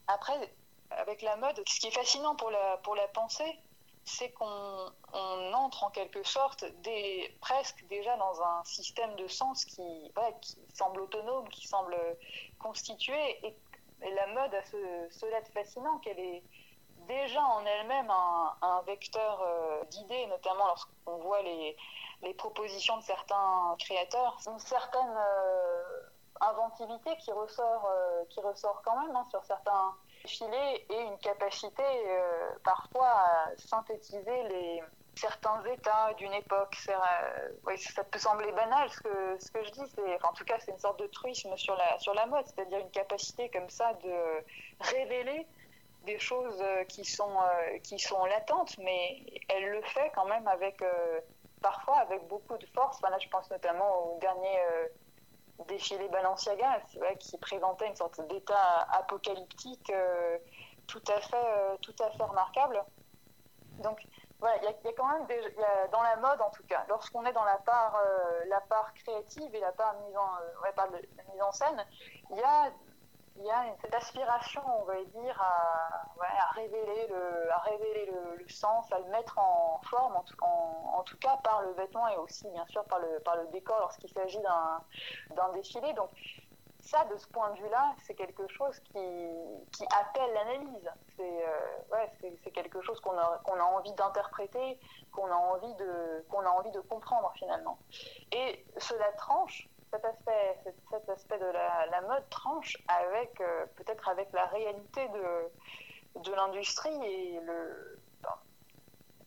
Après, 0.06 0.52
avec 0.90 1.22
la 1.22 1.36
mode, 1.36 1.62
ce 1.66 1.80
qui 1.80 1.88
est 1.88 1.92
fascinant 1.92 2.34
pour 2.36 2.50
la, 2.50 2.78
pour 2.78 2.94
la 2.94 3.08
pensée, 3.08 3.58
c'est 4.04 4.30
qu'on 4.32 4.90
on 5.12 5.52
entre 5.52 5.84
en 5.84 5.90
quelque 5.90 6.22
sorte 6.22 6.64
presque 7.40 7.86
déjà 7.88 8.16
dans 8.16 8.42
un 8.42 8.64
système 8.64 9.14
de 9.16 9.28
sens 9.28 9.64
qui, 9.64 10.12
qui 10.40 10.56
semble 10.74 11.00
autonome, 11.02 11.48
qui 11.48 11.66
semble 11.66 11.96
constitué. 12.58 13.46
Et, 13.46 13.56
la 14.00 14.28
mode 14.28 14.54
a 14.54 14.62
ce, 14.62 15.08
cela 15.10 15.40
de 15.40 15.48
fascinant 15.48 15.98
qu'elle 15.98 16.20
est 16.20 16.44
déjà 17.08 17.42
en 17.42 17.64
elle-même 17.66 18.08
un, 18.08 18.56
un, 18.62 18.82
vecteur 18.82 19.42
euh, 19.42 19.84
d'idées, 19.86 20.26
notamment 20.26 20.66
lorsqu'on 20.68 21.16
voit 21.16 21.42
les, 21.42 21.76
les, 22.22 22.32
propositions 22.34 22.96
de 22.98 23.02
certains 23.02 23.74
créateurs. 23.80 24.38
Une 24.46 24.58
certaine 24.60 25.16
euh, 25.16 26.00
inventivité 26.40 27.16
qui 27.16 27.32
ressort, 27.32 27.86
euh, 27.90 28.24
qui 28.28 28.40
ressort 28.40 28.82
quand 28.84 29.00
même 29.00 29.16
hein, 29.16 29.26
sur 29.30 29.44
certains 29.44 29.96
et 30.90 31.00
une 31.00 31.18
capacité 31.18 31.82
euh, 31.82 32.50
parfois 32.64 33.08
à 33.08 33.56
synthétiser 33.56 34.42
les, 34.44 34.82
certains 35.14 35.62
états 35.64 36.12
d'une 36.14 36.32
époque. 36.34 36.76
Euh, 36.88 37.76
ça 37.76 38.04
peut 38.04 38.18
sembler 38.18 38.52
banal 38.52 38.88
ce 38.90 39.00
que, 39.50 39.64
je 39.64 39.70
dis, 39.70 39.82
enfin, 40.16 40.28
en 40.28 40.32
tout 40.32 40.44
cas 40.44 40.58
c'est 40.60 40.72
une 40.72 40.78
sorte 40.78 41.00
de 41.00 41.06
truisme 41.06 41.56
sur 41.56 41.76
la, 41.76 41.98
sur 41.98 42.14
la 42.14 42.26
mode, 42.26 42.46
c'est-à-dire 42.46 42.78
une 42.78 42.90
capacité 42.90 43.48
comme 43.50 43.70
ça 43.70 43.94
de 43.94 44.44
révéler 44.80 45.46
des 46.04 46.18
choses 46.18 46.62
qui 46.88 47.04
sont, 47.04 47.36
euh, 47.40 47.78
qui 47.78 47.98
sont 47.98 48.24
latentes, 48.24 48.76
mais 48.78 49.24
elle 49.48 49.70
le 49.70 49.82
fait 49.82 50.10
quand 50.14 50.26
même 50.26 50.46
avec, 50.48 50.82
parfois 51.62 51.98
avec 51.98 52.26
beaucoup 52.28 52.56
de 52.56 52.66
force. 52.66 53.00
là, 53.02 53.18
je 53.18 53.28
pense 53.28 53.50
notamment 53.50 54.14
au 54.14 54.18
dernier 54.20 54.58
défilé 55.66 56.08
Balenciaga, 56.08 56.80
qui 57.18 57.36
présentait 57.38 57.88
une 57.88 57.96
sorte 57.96 58.20
d'état 58.28 58.86
apocalyptique 58.92 59.90
euh, 59.90 60.38
tout, 60.86 61.02
à 61.08 61.20
fait, 61.20 61.36
euh, 61.36 61.76
tout 61.82 61.94
à 62.00 62.10
fait 62.10 62.22
remarquable. 62.22 62.82
Donc, 63.82 64.00
voilà, 64.40 64.56
il 64.58 64.64
y, 64.64 64.66
a 64.68 64.92
quand 64.92 65.12
même 65.12 65.26
des, 65.26 65.40
dans 65.90 66.02
la 66.02 66.16
mode 66.16 66.40
en 66.40 66.50
tout 66.50 66.62
cas, 66.64 66.84
lorsqu'on 66.88 67.24
est 67.24 67.32
dans 67.32 67.44
la 67.44 67.58
part, 67.58 67.96
euh, 67.96 68.44
la 68.46 68.60
part 68.60 68.94
créative 68.94 69.52
et 69.52 69.60
la 69.60 69.72
part 69.72 69.94
mise 70.06 70.16
en, 70.16 70.30
la 70.62 71.32
mise 71.32 71.42
en 71.42 71.50
scène, 71.50 71.84
il 72.30 72.36
y 72.36 72.42
a 72.42 72.70
il 73.38 73.44
y 73.44 73.50
a 73.50 73.64
cette 73.80 73.94
aspiration, 73.94 74.62
on 74.80 74.84
va 74.84 75.02
dire, 75.04 75.40
à, 75.40 76.50
révéler, 76.54 77.06
le, 77.08 77.52
à 77.52 77.58
révéler 77.58 78.10
le, 78.38 78.48
sens, 78.48 78.90
à 78.92 78.98
le 78.98 79.04
mettre 79.06 79.38
en 79.38 79.80
forme, 79.88 80.16
en 80.16 81.02
tout, 81.02 81.16
cas 81.18 81.36
par 81.44 81.62
le 81.62 81.72
vêtement 81.72 82.08
et 82.08 82.16
aussi 82.16 82.48
bien 82.48 82.66
sûr 82.66 82.84
par 82.84 82.98
le, 82.98 83.20
par 83.20 83.36
le 83.36 83.46
décor 83.48 83.78
lorsqu'il 83.80 84.10
s'agit 84.10 84.40
d'un 84.40 85.48
défilé. 85.52 85.92
Donc 85.92 86.10
ça, 86.80 87.04
de 87.04 87.16
ce 87.16 87.26
point 87.28 87.50
de 87.50 87.60
vue-là, 87.60 87.94
c'est 88.06 88.14
quelque 88.14 88.48
chose 88.48 88.78
qui, 88.80 89.28
qui 89.72 89.84
appelle 90.00 90.32
l'analyse. 90.32 90.90
C'est 91.16 91.44
ouais, 91.92 92.32
quelque 92.52 92.80
chose 92.80 92.98
qu'on 93.00 93.16
a, 93.18 93.40
qu'on 93.44 93.60
a 93.60 93.64
envie 93.64 93.92
d'interpréter, 93.92 94.80
qu'on 95.12 95.26
a, 95.26 95.60
qu'on 96.28 96.40
a 96.40 96.48
envie 96.48 96.70
de 96.72 96.80
comprendre 96.80 97.30
finalement. 97.36 97.78
Et 98.32 98.64
cela 98.78 99.12
tranche, 99.12 99.68
cet 99.90 100.04
aspect, 100.04 100.58
cet, 100.90 101.08
aspect 101.08 101.38
de 101.38 101.46
la, 101.46 102.00
mode 102.02 102.28
tranche 102.30 102.76
avec 102.88 103.34
peut-être 103.76 104.08
avec 104.08 104.32
la 104.32 104.46
réalité 104.46 105.08
de, 105.08 106.20
de 106.22 106.34
l'industrie 106.34 107.04
et 107.04 107.40
le, 107.40 107.98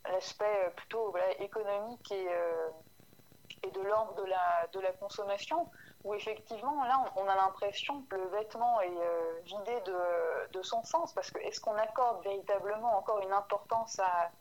l'aspect 0.06 0.72
plutôt 0.76 1.14
économique 1.40 2.12
et, 2.12 2.28
et 3.64 3.72
de 3.72 3.82
l'ordre 3.82 4.16
de 4.16 4.26
la, 4.26 4.68
de 4.74 4.80
la 4.80 4.92
consommation 4.94 5.68
où 6.04 6.14
effectivement, 6.16 6.84
là, 6.84 7.04
on 7.16 7.28
a 7.28 7.36
l'impression 7.36 8.02
que 8.04 8.16
le 8.16 8.28
vêtement 8.30 8.82
est 8.82 8.90
euh, 8.90 9.40
vidé 9.44 9.80
de, 9.86 10.52
de, 10.52 10.64
son 10.64 10.84
sens, 10.84 11.14
parce 11.14 11.30
que 11.30 11.40
est-ce 11.40 11.62
qu'on 11.62 11.76
accorde 11.76 12.24
véritablement 12.24 12.98
encore 12.98 13.20
une 13.20 13.32
importance 13.32 14.00
à, 14.00 14.32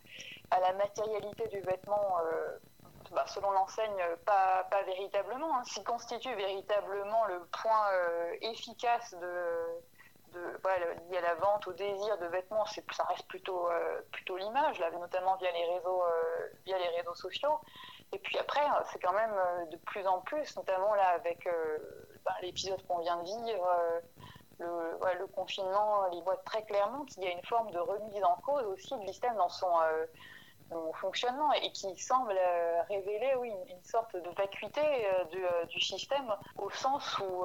à 0.50 0.60
la 0.60 0.72
matérialité 0.74 1.48
du 1.48 1.60
vêtement 1.60 2.18
euh, 2.22 2.58
bah, 3.10 3.24
selon 3.26 3.50
l'enseigne, 3.50 4.02
pas, 4.24 4.64
pas 4.70 4.82
véritablement. 4.82 5.56
Hein. 5.56 5.62
Qui 5.64 5.82
constitue 5.84 6.34
véritablement 6.34 7.24
le 7.26 7.44
point 7.46 7.92
euh, 7.92 8.34
efficace 8.40 9.14
de, 9.14 10.38
de 10.38 11.10
lié 11.10 11.18
à 11.18 11.20
la 11.22 11.34
vente, 11.34 11.66
au 11.66 11.72
désir 11.72 12.18
de 12.18 12.26
vêtements, 12.26 12.64
ça 12.66 13.04
reste 13.04 13.26
plutôt, 13.26 13.68
plutôt 14.12 14.36
l'image, 14.36 14.80
notamment 14.92 15.36
via 15.36 15.50
les 15.50 15.64
réseaux, 15.74 16.04
via 16.64 16.78
les 16.78 16.88
réseaux 16.96 17.14
sociaux. 17.14 17.58
Et 18.12 18.18
puis 18.18 18.38
après, 18.38 18.60
c'est 18.92 18.98
quand 18.98 19.12
même 19.12 19.32
euh, 19.32 19.66
de 19.66 19.76
plus 19.76 20.06
en 20.06 20.20
plus, 20.20 20.56
notamment 20.56 20.94
là 20.94 21.08
avec 21.10 21.46
euh, 21.46 21.78
ben, 22.24 22.32
l'épisode 22.42 22.84
qu'on 22.86 22.98
vient 22.98 23.18
de 23.18 23.24
vivre, 23.24 23.68
euh, 23.78 24.00
le, 25.18 25.26
confinement, 25.28 26.10
il 26.12 26.22
voit 26.22 26.36
très 26.38 26.64
clairement 26.64 27.04
qu'il 27.04 27.22
y 27.22 27.26
a 27.26 27.30
une 27.30 27.44
forme 27.44 27.70
de 27.70 27.78
remise 27.78 28.22
en 28.24 28.36
cause 28.42 28.64
aussi 28.64 28.94
de 28.94 29.04
l'ISTEM 29.04 29.34
dans 29.36 29.48
son, 29.48 29.70
fonctionnement 31.00 31.52
et 31.52 31.70
qui 31.72 31.96
semble 31.96 32.34
euh, 32.36 32.82
révéler 32.88 33.32
oui, 33.38 33.50
une, 33.68 33.82
sorte 33.84 34.14
de 34.14 34.30
vacuité 34.36 34.80
euh, 34.80 35.24
du, 35.24 35.44
euh, 35.44 35.64
du, 35.66 35.80
système 35.80 36.32
au 36.58 36.70
sens 36.70 37.18
où 37.18 37.44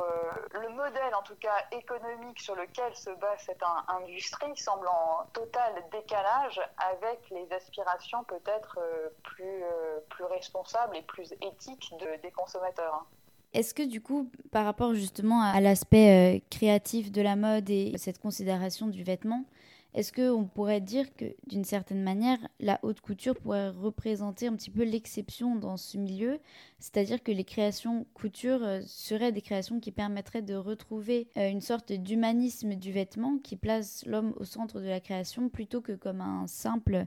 le 0.53 0.69
modèle 0.69 1.15
en 1.15 1.23
tout 1.23 1.35
cas 1.35 1.55
économique 1.71 2.39
sur 2.39 2.55
lequel 2.55 2.93
se 2.95 3.09
base 3.11 3.39
cette 3.45 3.63
industrie 3.87 4.55
semble 4.55 4.87
en 4.87 5.25
total 5.33 5.73
décalage 5.91 6.61
avec 6.77 7.19
les 7.31 7.51
aspirations 7.53 8.23
peut-être 8.25 8.79
plus, 9.23 9.63
plus 10.09 10.25
responsables 10.25 10.95
et 10.97 11.01
plus 11.01 11.33
éthiques 11.41 11.93
de, 11.99 12.21
des 12.21 12.31
consommateurs. 12.31 12.93
Hein. 12.93 13.05
Est-ce 13.53 13.73
que 13.73 13.83
du 13.83 14.01
coup, 14.01 14.29
par 14.51 14.65
rapport 14.65 14.93
justement 14.93 15.41
à 15.41 15.61
l'aspect 15.61 16.43
créatif 16.51 17.11
de 17.11 17.21
la 17.21 17.35
mode 17.35 17.69
et 17.69 17.93
cette 17.97 18.19
considération 18.19 18.87
du 18.87 19.03
vêtement, 19.03 19.45
est-ce 19.95 20.11
qu'on 20.11 20.43
pourrait 20.43 20.81
dire 20.81 21.15
que, 21.15 21.23
d'une 21.47 21.63
certaine 21.63 22.03
manière, 22.03 22.37
la 22.59 22.79
haute 22.83 22.99
couture 22.99 23.33
pourrait 23.35 23.69
représenter 23.69 24.47
un 24.47 24.53
petit 24.53 24.69
peu 24.69 24.83
l'exception 24.83 25.55
dans 25.55 25.77
ce 25.77 25.97
milieu? 25.97 26.39
C'est-à-dire 26.79 27.23
que 27.23 27.31
les 27.31 27.45
créations 27.45 28.05
couture 28.13 28.61
euh, 28.61 28.81
seraient 28.85 29.31
des 29.31 29.41
créations 29.41 29.79
qui 29.79 29.93
permettraient 29.93 30.41
de 30.41 30.53
retrouver 30.53 31.29
euh, 31.37 31.49
une 31.49 31.61
sorte 31.61 31.93
d'humanisme 31.93 32.75
du 32.75 32.91
vêtement 32.91 33.37
qui 33.37 33.55
place 33.55 34.03
l'homme 34.05 34.33
au 34.35 34.43
centre 34.43 34.81
de 34.81 34.87
la 34.87 34.99
création 34.99 35.47
plutôt 35.47 35.79
que 35.79 35.93
comme 35.93 36.19
un 36.19 36.45
simple 36.45 37.05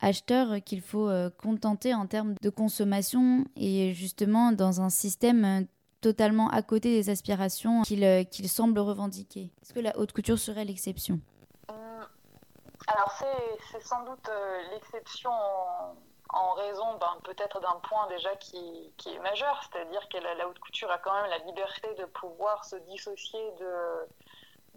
acheteur 0.00 0.64
qu'il 0.64 0.80
faut 0.80 1.10
euh, 1.10 1.28
contenter 1.28 1.92
en 1.92 2.06
termes 2.06 2.36
de 2.40 2.48
consommation 2.48 3.44
et 3.54 3.92
justement 3.92 4.52
dans 4.52 4.80
un 4.80 4.88
système 4.88 5.66
totalement 6.00 6.48
à 6.48 6.62
côté 6.62 6.88
des 6.88 7.10
aspirations 7.10 7.82
qu'il 7.82 8.48
semble 8.48 8.78
revendiquer. 8.78 9.52
Est-ce 9.60 9.74
que 9.74 9.80
la 9.80 9.98
haute 9.98 10.12
couture 10.12 10.38
serait 10.38 10.64
l'exception? 10.64 11.20
Alors 12.90 13.12
c'est 13.70 13.80
sans 13.82 14.02
doute 14.02 14.28
euh, 14.28 14.62
l'exception 14.72 15.30
en, 16.32 16.52
raison 16.54 16.94
ben, 16.98 17.16
peut-être 17.24 17.60
d'un 17.60 17.80
point 17.88 18.06
déjà 18.08 18.34
qui, 18.36 18.92
est 19.06 19.18
majeur, 19.20 19.60
c'est-à-dire 19.64 20.08
que 20.08 20.18
la, 20.18 20.48
haute 20.48 20.58
couture 20.58 20.90
a 20.90 20.98
quand 20.98 21.14
même 21.14 21.30
la 21.30 21.38
liberté 21.38 21.94
de 21.94 22.04
pouvoir 22.04 22.64
se 22.64 22.76
dissocier 22.76 23.52
de, 23.60 24.08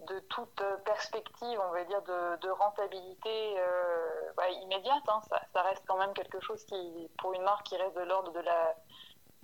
de 0.06 0.18
toute 0.20 0.62
perspective, 0.84 1.60
on 1.68 1.72
va 1.72 1.84
dire, 1.84 2.02
de, 2.02 2.50
rentabilité 2.50 3.54
euh, 3.58 4.48
immédiate. 4.62 5.02
Hein. 5.08 5.20
Ça, 5.52 5.62
reste 5.62 5.84
quand 5.86 5.98
même 5.98 6.12
quelque 6.12 6.40
chose 6.40 6.64
qui, 6.64 7.08
pour 7.18 7.32
une 7.34 7.42
marque 7.42 7.66
qui 7.66 7.76
reste 7.76 7.96
de 7.96 8.02
l'ordre 8.02 8.32
de 8.32 8.40
la, 8.40 8.74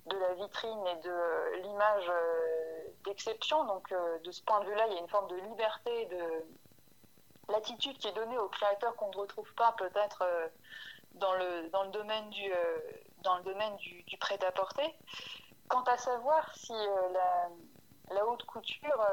de 0.07 0.17
la 0.17 0.33
vitrine 0.33 0.87
et 0.87 0.95
de 0.97 1.61
l'image 1.61 2.09
euh, 2.09 2.81
d'exception. 3.05 3.63
Donc 3.65 3.93
de 4.23 4.31
ce 4.31 4.41
point 4.43 4.59
de 4.61 4.65
vue-là, 4.65 4.87
il 4.87 4.93
y 4.93 4.97
a 4.97 4.99
une 4.99 5.09
forme 5.09 5.27
de 5.27 5.37
liberté 5.37 6.05
de 6.07 6.45
l'attitude 7.49 7.97
qui 7.97 8.07
est 8.07 8.13
donnée 8.13 8.37
aux 8.37 8.49
créateurs 8.49 8.95
qu'on 8.95 9.09
ne 9.09 9.17
retrouve 9.17 9.53
pas 9.55 9.73
peut-être 9.73 10.23
euh, 10.23 10.47
dans, 11.15 11.33
le, 11.33 11.69
dans 11.69 11.83
le 11.83 11.91
domaine 11.91 12.29
du, 12.29 12.51
euh, 12.51 12.79
dans 13.23 13.37
le 13.37 13.43
domaine 13.43 13.75
du, 13.77 14.17
prêt-à-porter. 14.19 14.95
Quant 15.67 15.83
à 15.83 15.97
savoir 15.97 16.53
si 16.55 16.73
euh, 16.73 17.09
la, 18.09 18.25
haute 18.27 18.43
couture 18.43 19.05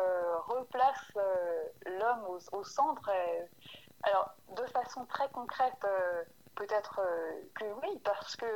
replace 0.49 1.13
l'homme 1.87 2.25
au, 2.53 2.65
centre, 2.65 3.11
alors 4.03 4.33
de 4.57 4.67
façon 4.67 5.07
très 5.07 5.29
concrète, 5.31 5.87
peut-être 6.57 7.01
que 7.55 7.65
oui, 7.83 8.01
parce 8.03 8.35
que 8.35 8.47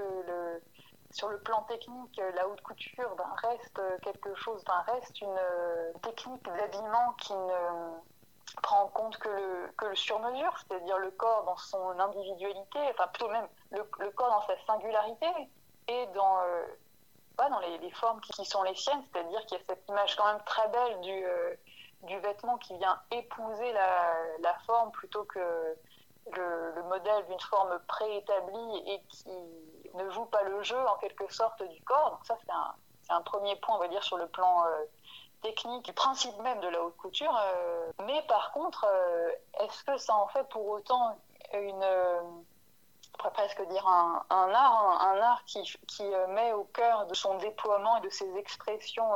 sur 1.13 1.29
le 1.29 1.39
plan 1.39 1.63
technique, 1.63 2.21
la 2.35 2.49
haute 2.49 2.61
couture 2.63 3.15
ben, 3.17 3.33
reste 3.37 3.81
quelque 4.03 4.35
chose, 4.35 4.65
ben, 4.65 4.85
reste 4.93 5.21
une 5.21 5.41
technique 6.03 6.43
d'habillement 6.43 7.13
qui 7.19 7.35
ne 7.35 8.01
prend 8.61 8.83
en 8.83 8.89
compte 8.89 9.17
que 9.19 9.29
le, 9.29 9.73
que 9.77 9.95
sur-mesure, 9.95 10.53
c'est-à-dire 10.59 10.99
le 10.99 11.11
corps 11.13 11.45
dans 11.45 11.57
son 11.57 11.99
individualité, 11.99 12.79
enfin 12.91 13.07
plutôt 13.09 13.31
même 13.31 13.49
le, 13.71 14.11
corps 14.11 14.31
dans 14.31 14.47
sa 14.47 14.57
singularité 14.67 15.27
et 15.89 16.07
dans, 16.15 16.41
euh, 16.43 16.65
dans 17.37 17.61
les, 17.61 17.91
formes 17.93 18.21
qui, 18.21 18.45
sont 18.45 18.63
les 18.63 18.75
siennes, 18.75 19.03
c'est-à-dire 19.13 19.41
qu'il 19.47 19.59
y 19.59 19.61
a 19.61 19.65
cette 19.69 19.89
image 19.89 20.17
quand 20.17 20.27
même 20.27 20.43
très 20.45 20.69
belle 20.69 21.01
du, 21.01 21.25
euh, 21.25 21.57
vêtement 22.21 22.59
qui 22.59 22.77
vient 22.79 23.01
épouser 23.11 23.73
la, 23.73 24.55
forme 24.67 24.91
plutôt 24.93 25.25
que 25.25 25.77
le, 26.37 26.73
le 26.75 26.83
modèle 26.85 27.27
d'une 27.27 27.41
forme 27.41 27.79
préétablie 27.89 28.83
et 28.87 29.03
qui 29.09 29.31
ne 29.95 30.09
joue 30.11 30.27
pas 30.27 30.43
le 30.43 30.63
jeu 30.63 30.79
en 30.87 30.97
quelque 30.97 31.33
sorte 31.33 31.63
du 31.63 31.83
corps. 31.83 32.11
Donc 32.11 32.27
ça 32.27 32.37
c'est 32.45 32.53
un, 32.53 32.75
un, 33.17 33.23
premier 33.23 33.57
point, 33.57 33.77
on 33.77 33.79
va 33.79 33.89
dire, 33.89 34.03
sur 34.03 34.17
le 34.17 34.27
plan 34.29 34.67
euh, 34.67 34.85
technique, 35.43 35.85
du 35.85 35.93
principe 35.93 36.37
même 36.39 36.61
de 36.61 36.69
la 36.69 36.83
haute 36.83 36.97
couture. 36.97 37.37
Euh, 37.37 37.93
mais 38.07 38.23
par 38.29 38.53
contre, 38.53 38.87
euh, 38.89 39.31
est-ce 39.61 39.85
que 39.85 39.97
ça 39.99 40.15
en 40.17 40.29
fait 40.29 40.49
pour 40.49 40.67
autant 40.67 41.19
une, 41.53 41.83
euh, 41.83 42.21
on 42.23 43.19
pourrait 43.19 43.33
presque 43.33 43.63
dire 43.69 43.87
un, 43.87 44.25
art, 44.31 45.03
un, 45.03 45.21
art 45.21 45.45
qui, 45.45 45.63
qui, 45.87 46.05
met 46.31 46.53
au 46.53 46.65
cœur 46.65 47.07
de 47.07 47.15
son 47.15 47.37
déploiement 47.39 47.99
et 47.99 48.01
de 48.01 48.09
ses 48.09 48.37
expressions 48.37 49.11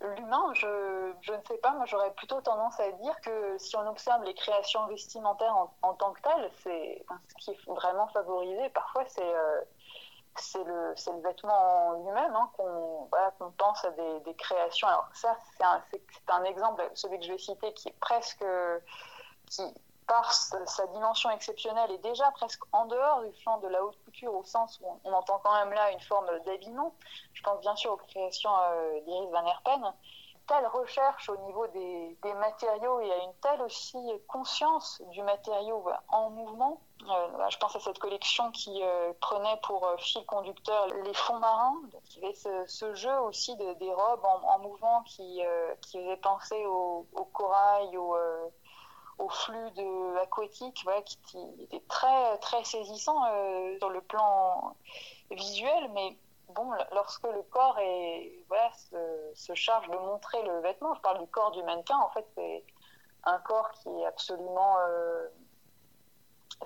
l'humain, 0.00 0.50
je, 0.54 1.12
je, 1.20 1.32
ne 1.32 1.42
sais 1.46 1.58
pas, 1.58 1.72
moi 1.72 1.84
j'aurais 1.84 2.10
plutôt 2.14 2.40
tendance 2.40 2.80
à 2.80 2.90
dire 2.90 3.20
que 3.20 3.58
si 3.58 3.76
on 3.76 3.86
observe 3.86 4.24
les 4.24 4.32
créations 4.32 4.86
vestimentaires 4.86 5.54
en, 5.54 5.74
en 5.82 5.92
tant 5.92 6.12
que 6.12 6.22
telles, 6.22 6.50
c'est 6.62 7.04
ce 7.28 7.34
qui 7.44 7.50
est 7.50 7.70
vraiment 7.70 8.08
favorisé 8.08 8.70
parfois, 8.70 9.04
c'est 9.06 9.34
c'est 10.36 10.62
le, 10.64 10.94
le, 10.94 11.20
vêtement 11.22 11.88
en 11.88 11.92
lui-même 12.04 12.34
hein, 12.34 12.50
qu'on 12.56 13.08
pense 13.58 13.84
à 13.84 13.90
des, 13.90 14.20
des, 14.20 14.34
créations. 14.34 14.88
Alors 14.88 15.08
ça, 15.12 15.36
c'est 15.56 15.64
un, 15.64 15.82
un, 16.28 16.44
exemple, 16.44 16.88
celui 16.94 17.18
que 17.18 17.24
je 17.24 17.32
vais 17.32 17.38
citer, 17.38 17.72
qui 17.74 17.90
presque, 17.92 18.44
qui 19.46 19.62
par 20.10 20.32
sa 20.32 20.86
dimension 20.88 21.30
exceptionnelle 21.30 21.88
est 21.92 21.98
déjà 21.98 22.32
presque 22.32 22.62
en 22.72 22.86
dehors 22.86 23.22
du 23.22 23.32
champ 23.44 23.58
de 23.58 23.68
la 23.68 23.84
haute 23.84 23.96
couture, 24.04 24.34
au 24.34 24.42
sens 24.42 24.80
où 24.82 24.98
on, 25.04 25.12
entend 25.12 25.40
quand 25.44 25.54
même 25.54 25.72
là 25.72 25.92
une 25.92 26.00
forme 26.00 26.26
d'habillement. 26.44 26.92
Je 27.32 27.42
pense 27.44 27.60
bien 27.60 27.76
sûr 27.76 27.92
aux 27.92 27.96
créations 27.96 28.50
euh, 28.50 29.00
d'Iris 29.02 29.30
Van 29.30 29.46
Herpen, 29.46 29.94
telle 30.50 30.66
recherche 30.66 31.28
au 31.28 31.36
niveau 31.46 31.64
des, 31.68 32.34
matériaux 32.34 32.98
et 32.98 33.12
à 33.12 33.18
une 33.18 33.34
telle 33.40 33.62
aussi 33.62 33.98
conscience 34.26 35.00
du 35.12 35.22
matériau 35.22 35.88
en 36.08 36.30
mouvement. 36.30 36.80
Euh, 37.08 37.48
je 37.50 37.56
pense 37.58 37.76
à 37.76 37.80
cette 37.80 38.00
collection 38.00 38.50
qui 38.50 38.82
euh, 38.82 39.12
prenait 39.20 39.56
pour 39.62 39.86
euh, 39.86 39.96
fil 39.98 40.26
conducteur 40.26 40.88
les 41.04 41.14
fonds 41.14 41.38
marins, 41.38 41.76
qui 42.04 42.18
avait 42.18 42.34
ce, 42.34 42.94
jeu 42.94 43.16
aussi 43.20 43.56
de, 43.56 43.74
des 43.74 43.92
robes 43.92 44.24
en, 44.24 44.54
en 44.54 44.58
mouvement 44.58 45.02
qui, 45.04 45.40
qui 45.82 45.98
faisait 45.98 46.16
penser 46.16 46.66
au, 46.66 47.06
corail, 47.32 47.96
au, 47.96 49.28
flux 49.28 49.70
aquatique, 50.20 50.84
qui, 51.04 51.18
qui, 51.28 51.38
était 51.62 51.84
très, 51.88 52.38
très 52.38 52.64
saisissant 52.64 53.22
sur 53.78 53.90
le 53.90 54.00
plan 54.00 54.74
visuel, 55.30 55.90
mais 55.94 56.16
bon, 56.54 56.70
lorsque 56.92 57.24
le 57.24 57.42
corps 57.44 57.78
voilà, 58.48 58.70
se, 59.34 59.54
charge 59.54 59.88
de 59.88 59.96
montrer 59.96 60.42
le 60.42 60.60
vêtement, 60.60 60.94
je 60.94 61.00
parle 61.00 61.20
du 61.20 61.26
corps 61.28 61.50
du 61.52 61.62
mannequin, 61.62 61.98
en 61.98 62.10
fait, 62.10 62.26
c'est 62.34 62.64
un 63.24 63.38
corps 63.38 63.70
qui 63.72 63.88
est 63.88 64.06
absolument, 64.06 64.76
euh, 64.78 65.28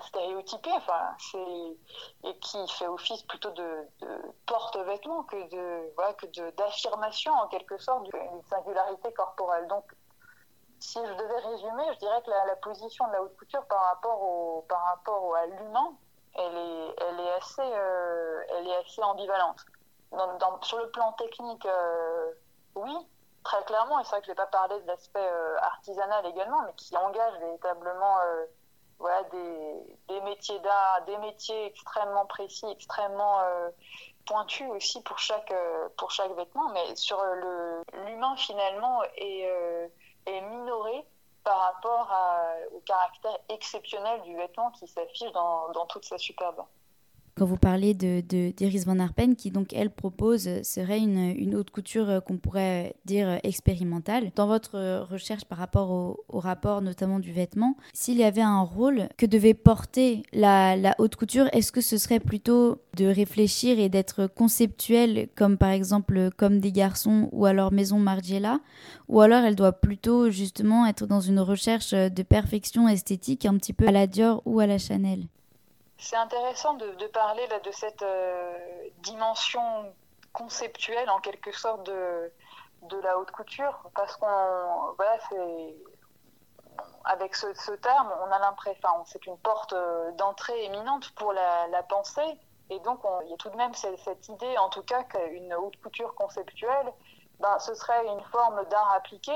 stéréotypé, 0.01 0.69
enfin, 0.73 1.15
et 2.23 2.37
qui 2.39 2.67
fait 2.69 2.87
office 2.87 3.23
plutôt 3.23 3.51
de, 3.51 3.87
porte-vêtements 4.45 5.23
que 5.23 5.49
de 5.49 5.93
voilà, 5.95 6.13
que 6.13 6.25
d'affirmation 6.51 7.33
en 7.33 7.47
quelque 7.47 7.77
sorte 7.77 8.03
d'une 8.03 8.43
singularité 8.49 9.13
corporelle. 9.13 9.67
Donc, 9.67 9.85
si 10.79 10.99
je 10.99 11.13
devais 11.13 11.39
résumer, 11.39 11.83
je 11.93 11.99
dirais 11.99 12.21
que 12.23 12.29
la, 12.29 12.55
position 12.57 13.07
de 13.07 13.13
la 13.13 13.21
haute 13.23 13.35
couture 13.37 13.65
par 13.67 13.81
rapport 13.85 14.21
au 14.21 14.65
par 14.67 14.83
rapport 14.83 15.35
à 15.35 15.45
l'humain, 15.45 15.95
elle 16.35 16.57
est 16.57 16.95
elle 17.01 17.19
est 17.19 17.31
assez 17.33 17.61
euh, 17.61 18.43
elle 18.49 18.67
est 18.67 18.75
assez 18.75 19.01
ambivalente. 19.01 19.65
Sur 20.61 20.79
le 20.79 20.89
plan 20.91 21.11
technique, 21.13 21.65
euh, 21.65 22.31
oui, 22.75 22.95
très 23.43 23.63
clairement, 23.65 23.99
et 23.99 24.03
c'est 24.03 24.11
vrai 24.11 24.21
que 24.21 24.25
je 24.27 24.31
n'ai 24.31 24.35
pas 24.35 24.47
parlé 24.47 24.79
de 24.81 24.87
l'aspect 24.87 25.19
euh, 25.19 25.57
artisanal 25.59 26.25
également, 26.25 26.63
mais 26.63 26.73
qui 26.75 26.95
engage 26.97 27.37
véritablement 27.39 28.17
voilà, 28.99 29.23
des, 29.23 30.21
métiers 30.21 30.59
d'art, 30.59 31.03
des 31.05 31.17
métiers 31.17 31.65
extrêmement 31.65 32.25
précis, 32.25 32.65
extrêmement 32.67 33.39
euh, 33.41 33.69
pointus 34.25 34.67
aussi 34.69 35.01
pour 35.03 35.19
chaque, 35.19 35.51
euh, 35.51 35.89
pour 35.97 36.11
chaque 36.11 36.31
vêtement. 36.35 36.69
Mais 36.69 36.95
sur 36.95 37.21
l'humain, 37.93 38.35
finalement, 38.37 39.03
est, 39.17 39.47
euh, 39.47 39.87
est 40.25 40.41
minoré 40.41 41.05
par 41.43 41.59
rapport 41.59 42.11
au 42.73 42.79
caractère 42.79 43.37
exceptionnel 43.49 44.21
du 44.23 44.35
vêtement 44.35 44.71
qui 44.71 44.87
s'affiche 44.87 45.31
dans, 45.31 45.69
dans 45.69 45.85
toute 45.85 46.03
sa 46.03 46.17
superbe. 46.17 46.65
Quand 47.37 47.45
vous 47.45 47.57
parlez 47.57 47.93
de, 47.93 48.21
d'Iris 48.21 48.85
Van 48.85 48.97
Arpen, 48.97 49.35
qui 49.35 49.51
donc 49.51 49.73
elle 49.73 49.89
propose 49.89 50.47
euh, 50.47 50.63
serait 50.63 50.99
une, 50.99 51.53
haute 51.53 51.69
couture 51.69 52.09
euh, 52.09 52.19
qu'on 52.21 52.37
pourrait 52.37 52.95
dire 53.03 53.27
euh, 53.27 53.37
expérimentale. 53.43 54.31
Dans 54.37 54.47
votre 54.47 55.05
recherche 55.11 55.43
par 55.43 55.57
rapport 55.57 55.91
au, 55.91 56.39
rapport 56.39 56.81
notamment 56.81 57.19
du 57.19 57.33
vêtement, 57.33 57.75
s'il 57.91 58.15
y 58.15 58.23
avait 58.23 58.41
un 58.41 58.61
rôle 58.61 59.09
que 59.17 59.25
devait 59.25 59.53
porter 59.53 60.23
la, 60.31 60.77
la 60.77 60.95
haute 60.97 61.17
couture, 61.17 61.49
est-ce 61.51 61.73
que 61.73 61.81
ce 61.81 61.97
serait 61.97 62.21
plutôt 62.21 62.77
de 62.95 63.05
réfléchir 63.05 63.79
et 63.79 63.89
d'être 63.89 64.27
conceptuel 64.27 65.27
comme 65.35 65.57
par 65.57 65.71
exemple 65.71 66.29
comme 66.37 66.59
des 66.59 66.71
garçons 66.71 67.27
ou 67.33 67.45
alors 67.45 67.73
Maison 67.73 67.99
Margiela, 67.99 68.61
ou 69.09 69.19
alors 69.19 69.43
elle 69.43 69.55
doit 69.55 69.73
plutôt 69.73 70.29
justement 70.29 70.85
être 70.85 71.05
dans 71.05 71.19
une 71.19 71.41
recherche 71.41 71.91
de 71.93 72.23
perfection 72.23 72.87
esthétique 72.87 73.45
un 73.45 73.57
petit 73.57 73.73
peu 73.73 73.89
à 73.89 73.91
la 73.91 74.07
Dior 74.07 74.41
ou 74.45 74.61
à 74.61 74.67
la 74.67 74.77
Chanel? 74.77 75.27
C'est 75.97 76.15
intéressant 76.15 76.73
de, 76.73 77.07
parler 77.07 77.47
là, 77.47 77.59
de 77.59 77.71
cette 77.71 78.01
euh, 78.01 78.89
dimension 78.97 79.93
conceptuelle 80.33 81.09
en 81.09 81.19
quelque 81.19 81.51
sorte 81.51 81.83
de, 81.85 82.31
de 82.83 82.97
la 82.99 83.17
haute 83.17 83.31
couture 83.31 83.79
parce 83.95 84.15
qu'on 84.17 84.93
voilà 84.97 85.17
c'est 85.29 85.75
avec 87.05 87.35
ce, 87.35 87.71
terme 87.71 88.11
on 88.27 88.31
a 88.31 88.39
l'impression 88.39 88.89
c'est 89.05 89.25
une 89.25 89.37
porte 89.37 89.73
euh, 89.73 90.11
d'entrée 90.13 90.65
éminente 90.65 91.11
pour 91.15 91.31
la, 91.31 91.83
pensée 91.83 92.39
et 92.69 92.79
donc 92.79 92.99
il 93.23 93.29
y 93.29 93.33
a 93.33 93.37
tout 93.37 93.49
de 93.49 93.55
même 93.55 93.73
cette, 93.73 94.27
idée 94.27 94.57
en 94.57 94.69
tout 94.69 94.83
cas 94.83 95.03
qu'une 95.03 95.53
haute 95.53 95.81
couture 95.81 96.13
conceptuelle 96.15 96.91
ben, 97.39 97.57
ce 97.59 97.73
serait 97.73 98.05
une 98.07 98.23
forme 98.25 98.65
d'art 98.65 98.91
appliqué 98.93 99.33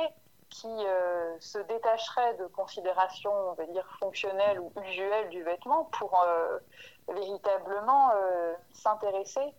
qui 0.49 0.67
euh, 0.67 1.39
se 1.39 1.59
détacherait 1.59 2.33
de 2.35 2.47
considérations, 2.47 3.33
on 3.33 3.53
va 3.53 3.65
dire, 3.65 3.85
fonctionnelles 3.99 4.59
ou 4.59 4.71
usuelles 4.83 5.29
du 5.29 5.43
vêtement 5.43 5.85
pour 5.85 6.21
euh, 6.21 6.59
véritablement 7.07 8.11
euh, 8.15 8.53
s'intéresser 8.73 9.53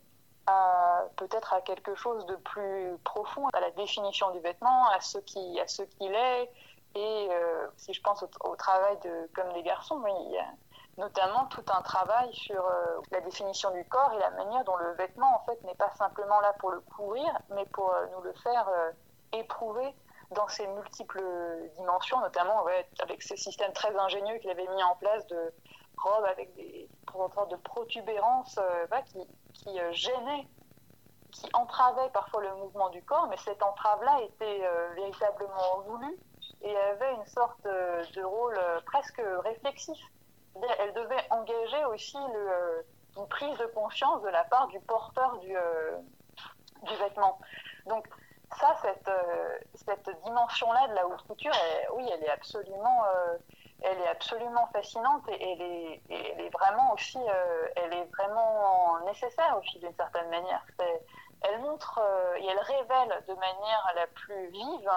peut-être 1.15 1.53
à 1.53 1.61
quelque 1.61 1.95
chose 1.95 2.27
de 2.27 2.35
plus 2.35 2.99
profond, 3.05 3.47
à 3.53 3.61
la 3.61 3.71
définition 3.71 4.33
du 4.33 4.41
vêtement, 4.41 4.89
à 4.89 5.01
ce 5.01 5.19
qui, 5.19 5.61
à 5.61 5.69
ce 5.69 5.83
qu'il 5.83 6.13
est. 6.13 6.51
Et 6.97 7.29
si 7.77 7.93
je 7.93 8.03
pense 8.03 8.25
au, 8.41 8.57
travail 8.57 8.99
de 9.05 9.31
Comme 9.33 9.53
des 9.53 9.63
garçons, 9.63 10.03
il 10.05 10.33
y 10.33 10.39
a 10.39 10.47
notamment 10.99 11.45
tout 11.51 11.63
un 11.73 11.83
travail 11.83 12.35
sur 12.35 12.69
la 13.13 13.21
définition 13.21 13.71
du 13.71 13.85
corps 13.85 14.13
et 14.13 14.19
la 14.19 14.31
manière 14.31 14.65
dont 14.65 14.75
le 14.75 14.91
vêtement 14.95 15.37
en 15.37 15.45
fait 15.47 15.63
n'est 15.63 15.77
pas 15.77 15.93
simplement 15.95 16.41
là 16.41 16.53
pour 16.59 16.73
le 16.73 16.81
couvrir, 16.81 17.31
mais 17.51 17.67
pour 17.67 17.95
nous 18.11 18.23
le 18.23 18.33
faire 18.33 18.69
éprouver 19.31 19.95
dans 20.31 20.49
ses 20.49 20.67
multiples 20.67 21.23
dimensions, 21.77 22.21
notamment 22.21 22.65
avec 23.01 23.23
ce 23.23 23.37
système 23.37 23.73
très 23.73 23.95
ingénieux 23.97 24.39
qu'il 24.39 24.51
avait 24.51 24.69
mis 24.69 24.83
en 24.83 24.95
place 24.97 25.27
de 25.27 25.53
robes 25.97 26.25
avec 26.25 26.55
des 26.55 26.89
de 27.51 27.57
protubérances 27.57 28.59
euh, 28.59 28.87
qui, 29.53 29.81
euh, 29.81 29.93
gênaient, 29.93 30.47
qui 31.33 31.49
entravaient 31.53 32.11
parfois 32.13 32.43
le 32.43 32.55
mouvement 32.57 32.89
du 32.91 33.03
corps, 33.03 33.27
mais 33.29 33.37
cette 33.39 33.63
entrave-là 33.63 34.21
était 34.23 34.61
euh, 34.65 34.93
véritablement 34.95 35.81
voulue 35.87 36.19
et 36.63 36.77
avait 36.77 37.15
une 37.15 37.27
sorte 37.27 37.65
de 37.65 38.23
rôle 38.23 38.59
presque 38.85 39.23
réflexif. 39.45 39.99
Elle 40.79 40.93
devait 40.93 41.27
engager 41.31 41.85
aussi 41.87 42.19
une 43.17 43.27
prise 43.29 43.57
de 43.57 43.67
conscience 43.67 44.21
de 44.23 44.29
la 44.29 44.45
part 44.45 44.69
du 44.69 44.79
porteur 44.81 45.39
du, 45.39 45.55
du 46.83 46.97
vêtement. 46.97 47.39
Donc, 47.87 48.07
ça, 48.59 48.77
cette, 48.83 49.09
euh, 49.09 49.59
cette 49.75 50.11
dimension-là 50.25 50.89
de 50.89 50.95
la 50.95 51.07
haute 51.07 51.23
couture, 51.27 51.53
oui, 51.95 52.09
elle 52.13 52.25
est 52.25 52.31
absolument, 52.31 53.05
euh, 53.05 53.37
elle 53.83 53.99
est 53.99 54.09
absolument 54.09 54.67
fascinante 54.73 55.23
et 55.29 55.53
elle 55.53 55.63
est, 55.63 56.03
elle 56.11 56.41
est 56.47 56.51
vraiment 56.51 56.93
aussi, 56.93 57.19
euh, 57.19 57.69
elle 57.77 57.93
est 57.93 58.09
vraiment 58.17 58.99
nécessaire 59.07 59.57
aussi 59.59 59.79
d'une 59.79 59.95
certaine 59.95 60.29
manière. 60.31 60.65
Elle 61.43 61.61
montre 61.61 62.01
et 62.37 62.47
elle 62.47 62.59
révèle 62.59 63.25
de 63.29 63.35
manière 63.35 63.93
la 63.95 64.07
plus 64.09 64.49
vive 64.49 64.91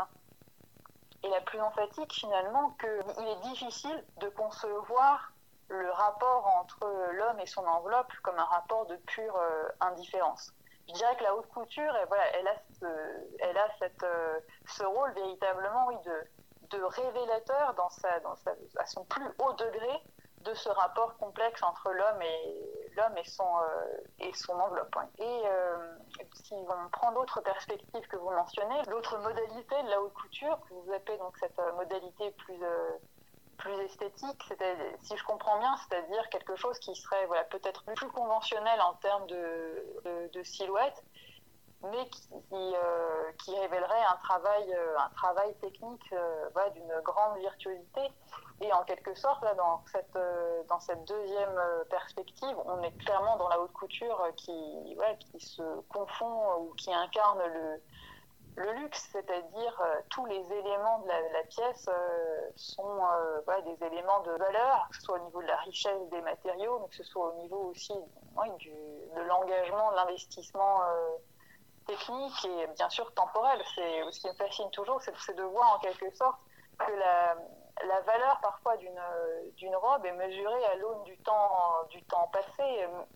et 1.24 1.30
la 1.30 1.40
plus 1.42 1.62
emphatique 1.62 2.12
finalement 2.12 2.76
qu'il 2.80 3.28
est 3.28 3.40
difficile 3.50 4.04
de 4.18 4.28
concevoir 4.30 5.32
le 5.70 5.90
rapport 5.92 6.46
entre 6.60 6.86
l'homme 7.14 7.40
et 7.40 7.46
son 7.46 7.66
enveloppe 7.66 8.12
comme 8.24 8.38
un 8.38 8.46
rapport 8.46 8.86
de 8.88 8.98
pure 8.98 9.40
indifférence 9.80 10.54
je 10.88 10.94
dirais 10.94 11.16
que 11.18 11.24
la 11.24 11.36
haute 11.36 11.48
couture, 11.48 11.94
voilà, 12.08 12.24
elle 12.34 12.48
a, 12.48 12.56
ce, 12.80 12.86
elle 13.40 13.58
a 13.58 13.68
cette, 13.80 14.04
euh, 14.04 14.40
ce 14.68 14.84
rôle 14.84 15.12
véritablement 15.14 15.88
oui, 15.88 15.96
de, 16.06 16.78
de 16.78 16.84
révélateur 16.84 17.74
dans 17.76 17.90
sa, 17.90 18.20
dans 18.22 18.36
sa, 18.36 18.52
à 18.78 18.86
son 18.86 19.06
plus 19.06 19.26
haut 19.40 19.54
degré 19.54 20.04
de 20.42 20.54
ce 20.54 20.70
rapport 20.70 21.18
complexe 21.18 21.64
entre 21.64 21.92
l'homme 21.92 22.22
et 22.22 22.74
et 23.18 23.24
son 23.24 23.60
euh, 23.60 23.98
et 24.20 24.34
son 24.34 24.54
enveloppe. 24.54 24.96
Et 25.18 25.42
euh, 25.46 25.96
si 26.34 26.54
on 26.54 26.90
prend 26.90 27.12
d'autres 27.12 27.42
perspectives 27.42 28.08
que 28.08 28.18
vous 28.18 28.30
mentionnez, 28.30 28.82
l'autre 28.88 29.18
modalité 29.18 29.82
de 29.84 29.90
la 29.90 30.02
haute 30.02 30.14
couture, 30.14 30.60
que 30.68 30.74
vous 30.74 30.94
appelez 30.94 31.18
donc 31.18 31.36
cette 31.38 31.60
modalité 31.76 32.32
plus 32.32 32.60
plus 33.58 33.74
esthétique, 33.82 34.54
si 35.02 35.18
je 35.18 35.24
comprends 35.26 35.60
bien, 35.60 35.76
c'est-à-dire 35.78 36.28
quelque 36.30 36.56
chose 36.56 36.78
qui 36.80 36.96
serait 36.96 37.26
voilà, 37.28 37.44
peut-être 37.46 37.84
plus 37.96 38.10
conventionnel 38.10 38.80
en 38.82 38.94
termes 38.96 39.28
de, 39.28 40.44
silhouette, 40.44 41.04
mais 41.84 42.10
qui, 42.10 42.30
euh, 42.54 43.32
qui, 43.44 43.58
révélerait 43.58 44.04
un 44.12 44.18
travail, 44.24 44.74
euh, 44.74 44.98
un 45.00 45.10
travail 45.10 45.54
technique 45.56 46.14
euh, 46.14 46.70
d'une 46.74 47.02
grande 47.04 47.38
virtuosité. 47.40 48.02
Et 48.62 48.72
en 48.72 48.84
quelque 48.84 49.14
sorte, 49.16 49.44
là, 49.44 49.54
dans, 49.56 49.84
cette, 49.92 50.18
dans 50.70 50.80
cette 50.80 51.04
deuxième 51.06 51.60
perspective, 51.90 52.56
on 52.66 52.82
est 52.84 52.96
clairement 53.00 53.36
dans 53.38 53.50
la 53.50 53.60
haute 53.60 53.74
couture 53.74 54.26
qui, 54.38 54.96
qui 55.20 55.40
se 55.40 55.82
confond 55.90 56.62
ou 56.62 56.74
qui 56.76 56.94
incarne 56.94 57.40
le, 57.40 57.82
le 58.56 58.72
luxe, 58.74 59.10
c'est-à-dire 59.12 59.82
euh, 59.82 60.02
tous 60.10 60.26
les 60.26 60.42
éléments 60.52 61.00
de 61.00 61.08
la, 61.08 61.44
pièce 61.50 61.90
euh, 61.90 62.50
sont 62.56 63.00
euh, 63.04 63.62
des 63.62 63.86
éléments 63.86 64.22
de 64.22 64.32
valeur, 64.32 64.88
que 64.90 64.98
ce 64.98 65.02
soit 65.04 65.20
au 65.20 65.26
niveau 65.26 65.42
de 65.42 65.48
la 65.48 65.58
richesse 65.58 66.10
des 66.12 66.22
matériaux, 66.22 66.80
mais 66.82 66.90
que 66.90 66.96
ce 66.96 67.04
soit 67.04 67.30
au 67.30 67.42
niveau 67.42 67.72
aussi 67.72 67.94
du, 68.60 68.70
de 68.70 69.22
l'engagement, 69.22 69.92
de 69.92 69.96
l'investissement 69.96 70.82
technique 71.88 72.46
et 72.46 72.68
bien 72.68 72.90
sûr 72.90 73.12
temporel. 73.14 73.60
C'est 73.76 74.12
ce 74.12 74.20
qui 74.20 74.28
me 74.28 74.34
fascine 74.34 74.70
toujours, 74.72 75.02
c'est 75.02 75.36
de 75.36 75.44
voir 75.44 75.76
en 75.76 75.80
quelque 75.80 76.14
sorte 76.16 76.40
que 76.78 76.92
la, 76.92 77.36
la 77.82 78.02
valeur 78.02 78.40
parfois 78.42 78.78
d'une 78.78 79.76
robe 79.76 80.06
est 80.06 80.14
mesurée 80.14 80.66
à 80.72 80.76
l'aune 80.76 81.04
du 81.06 81.18
temps, 81.18 81.50
du 81.90 82.02
temps 82.04 82.30
passé, 82.32 82.64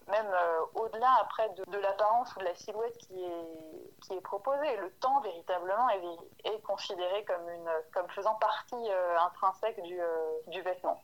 même 0.07 0.25
euh, 0.27 0.59
au-delà 0.75 1.09
après 1.21 1.49
de, 1.49 1.77
l'apparence 1.77 2.35
ou 2.35 2.39
de 2.39 2.45
la 2.45 2.55
silhouette 2.55 2.97
qui 2.97 3.23
est, 3.23 4.01
qui 4.01 4.13
est 4.13 4.21
proposée. 4.21 4.75
Le 4.81 4.89
temps 4.99 5.21
véritablement 5.21 5.89
est, 5.89 6.49
est 6.49 6.61
considéré 6.63 7.23
comme, 7.25 7.47
une, 7.49 7.69
comme 7.93 8.09
faisant 8.09 8.35
partie 8.35 8.89
euh, 8.89 9.19
intrinsèque 9.19 9.81
du, 9.83 9.99
euh, 9.99 10.39
du 10.47 10.61
vêtement. 10.61 11.01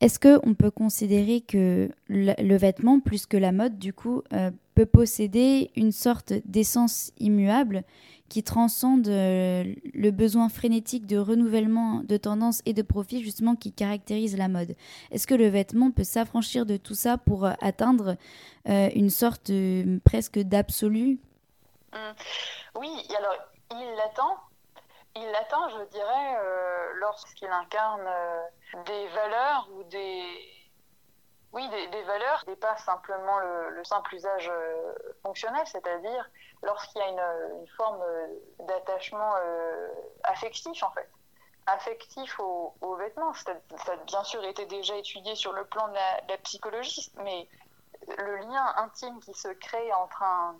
Est-ce 0.00 0.18
qu'on 0.18 0.54
peut 0.54 0.72
considérer 0.72 1.42
que 1.42 1.88
le, 2.08 2.56
vêtement, 2.56 2.98
plus 2.98 3.26
que 3.26 3.36
la 3.36 3.52
mode, 3.52 3.78
du 3.78 3.92
coup, 3.92 4.24
peut 4.74 4.84
posséder 4.84 5.70
une 5.76 5.92
sorte 5.92 6.32
d'essence 6.44 7.12
immuable 7.18 7.84
qui 8.32 8.42
transcende 8.42 9.08
euh, 9.08 9.62
le 9.92 10.10
besoin 10.10 10.48
frénétique 10.48 11.06
de 11.06 11.18
renouvellement 11.18 12.00
de 12.02 12.16
tendance 12.16 12.62
et 12.64 12.72
de 12.72 12.80
profit 12.80 13.22
justement 13.22 13.56
qui 13.56 13.74
caractérise 13.74 14.38
la 14.38 14.48
mode. 14.48 14.74
Est-ce 15.10 15.26
que 15.26 15.34
le 15.34 15.48
vêtement 15.48 15.90
peut 15.90 16.02
s'affranchir 16.02 16.64
de 16.64 16.78
tout 16.78 16.94
ça 16.94 17.18
pour 17.18 17.44
euh, 17.44 17.52
atteindre 17.60 18.16
euh, 18.70 18.88
une 18.94 19.10
sorte 19.10 19.50
presque 20.02 20.38
d'absolu? 20.38 21.18
Hum. 21.92 22.14
Oui, 22.76 22.88
alors 23.18 23.36
il 23.72 23.96
l'attend. 23.98 24.38
Il 25.14 25.30
l'attend, 25.30 25.68
je 25.68 25.90
dirais, 25.90 26.38
lorsqu'il 27.00 27.48
incarne 27.48 28.08
des 28.86 29.08
valeurs 29.08 29.68
ou 29.74 29.82
des, 29.84 30.24
Oui, 31.52 31.68
des, 31.68 32.02
valeurs 32.04 32.44
dépassent 32.46 32.84
simplement 32.84 33.38
le, 33.40 33.84
simple 33.84 34.14
usage 34.14 34.48
euh, 34.50 34.94
fonctionnel, 35.22 35.66
c'est-à-dire 35.66 36.30
lorsqu'il 36.62 37.00
y 37.00 37.04
a 37.04 37.08
une, 37.08 37.66
forme 37.76 38.02
euh, 38.02 38.26
d'attachement 38.60 39.34
euh, 39.36 39.88
affectif, 40.24 40.82
en 40.82 40.90
fait. 40.90 41.08
Affectif 41.66 42.40
aux, 42.40 42.96
vêtements. 42.96 43.32
Ça, 43.34 43.52
a 43.52 43.96
bien 44.06 44.24
sûr 44.24 44.42
été 44.44 44.66
déjà 44.66 44.96
étudié 44.96 45.34
sur 45.36 45.52
le 45.52 45.64
plan 45.64 45.86
de 45.88 45.94
la 46.28 46.38
psychologie, 46.38 47.12
mais 47.18 47.48
le 48.08 48.36
lien 48.38 48.74
intime 48.76 49.20
qui 49.20 49.32
se 49.32 49.48
crée 49.48 49.92
entre 49.92 50.22
un, 50.24 50.56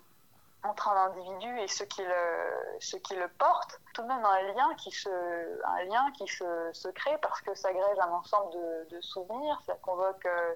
entre 0.63 0.87
un 0.89 1.05
individu 1.07 1.59
et 1.59 1.67
ce 1.67 1.83
qui 1.83 2.01
le, 2.03 2.79
ce 2.79 2.95
qui 2.97 3.15
le 3.15 3.27
porte, 3.27 3.79
tout 3.93 4.01
de 4.01 4.07
même 4.07 4.23
un 4.23 4.41
lien 4.53 4.73
qui 4.75 4.91
se, 4.91 5.09
un 5.65 5.83
lien 5.83 6.11
qui 6.17 6.27
se, 6.27 6.69
se 6.71 6.87
crée 6.89 7.17
parce 7.21 7.41
que 7.41 7.53
ça 7.53 7.69
agrège 7.69 7.99
un 7.99 8.11
ensemble 8.11 8.53
de, 8.89 9.01
souvenirs, 9.01 9.61
ça 9.65 9.75
convoque 9.81 10.25
euh, 10.25 10.55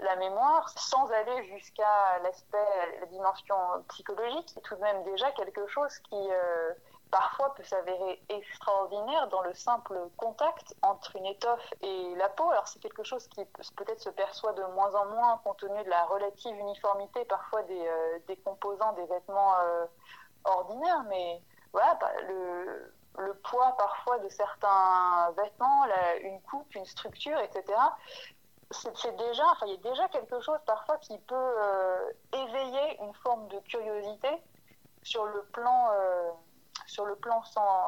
la 0.00 0.16
mémoire, 0.16 0.68
sans 0.70 1.10
aller 1.10 1.44
jusqu'à 1.48 2.18
l'aspect, 2.22 2.98
la 3.00 3.06
dimension 3.06 3.56
psychologique, 3.88 4.50
c'est 4.54 4.62
tout 4.62 4.74
de 4.76 4.80
même 4.80 5.02
déjà 5.04 5.30
quelque 5.32 5.66
chose 5.66 5.96
qui, 5.98 6.16
euh, 6.30 6.72
parfois 7.12 7.54
peut 7.54 7.62
s'avérer 7.62 8.20
extraordinaire 8.30 9.28
dans 9.28 9.42
le 9.42 9.52
simple 9.52 10.00
contact 10.16 10.74
entre 10.80 11.14
une 11.14 11.26
étoffe 11.26 11.74
et 11.82 12.14
la 12.16 12.28
peau. 12.30 12.50
Alors 12.50 12.66
c'est 12.66 12.80
quelque 12.80 13.04
chose 13.04 13.28
qui 13.28 13.44
peut-être 13.76 14.00
se 14.00 14.08
perçoit 14.08 14.54
de 14.54 14.64
moins 14.74 14.92
en 14.94 15.06
moins 15.06 15.38
compte 15.44 15.58
tenu 15.58 15.84
de 15.84 15.90
la 15.90 16.04
relative 16.06 16.56
uniformité 16.58 17.24
parfois 17.26 17.62
des, 17.64 17.86
euh, 17.86 18.18
des 18.26 18.36
composants 18.38 18.94
des 18.94 19.04
vêtements 19.04 19.54
euh, 19.60 19.84
ordinaires, 20.44 21.04
mais 21.08 21.42
voilà, 21.72 21.94
bah, 22.00 22.10
le, 22.26 22.94
le, 23.18 23.34
poids 23.34 23.74
parfois 23.76 24.18
de 24.18 24.28
certains 24.30 25.30
vêtements, 25.36 25.84
une 26.22 26.40
coupe, 26.42 26.74
une 26.74 26.86
structure, 26.86 27.38
etc. 27.40 27.78
C'est 28.72 29.16
déjà, 29.16 29.44
enfin, 29.52 29.66
il 29.66 29.72
y 29.72 29.74
a 29.74 29.90
déjà 29.90 30.08
quelque 30.08 30.40
chose 30.40 30.58
parfois 30.66 30.96
qui 30.98 31.18
peut 31.18 31.34
euh, 31.34 32.10
éveiller 32.32 32.98
une 33.02 33.14
forme 33.14 33.46
de 33.48 33.58
curiosité 33.60 34.28
sur 35.02 35.26
le 35.26 35.42
plan 35.52 35.90
sur 36.86 37.06
le 37.06 37.16
plan 37.16 37.42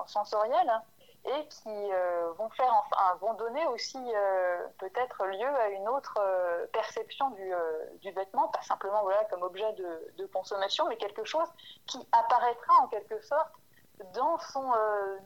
sensoriel 0.07 0.69
hein, 0.69 0.83
et 1.27 1.49
qui 1.49 1.93
euh, 1.93 2.33
vont 2.33 2.51
faire 2.51 2.73
enfin 2.73 3.15
vont 3.21 3.35
donner 3.35 3.67
aussi 3.69 3.99
euh, 3.99 4.67
peut-être 4.79 5.25
lieu 5.27 5.47
à 5.47 5.69
une 5.71 5.89
autre 5.89 6.19
euh, 6.21 6.67
perception 6.73 7.31
du, 7.31 7.53
du, 8.03 8.11
vêtement, 8.13 8.49
pas 8.49 8.63
simplement 8.63 9.03
voilà 9.03 9.25
comme 9.25 9.43
objet 9.43 9.73
de, 9.75 10.27
consommation, 10.33 10.89
mais 10.89 10.97
quelque 10.97 11.25
chose 11.25 11.49
qui 11.87 11.99
apparaîtra 12.13 12.75
en 12.83 12.89
quelque 12.89 13.21
sorte 13.23 13.53
dans 14.15 14.39
son 14.39 14.73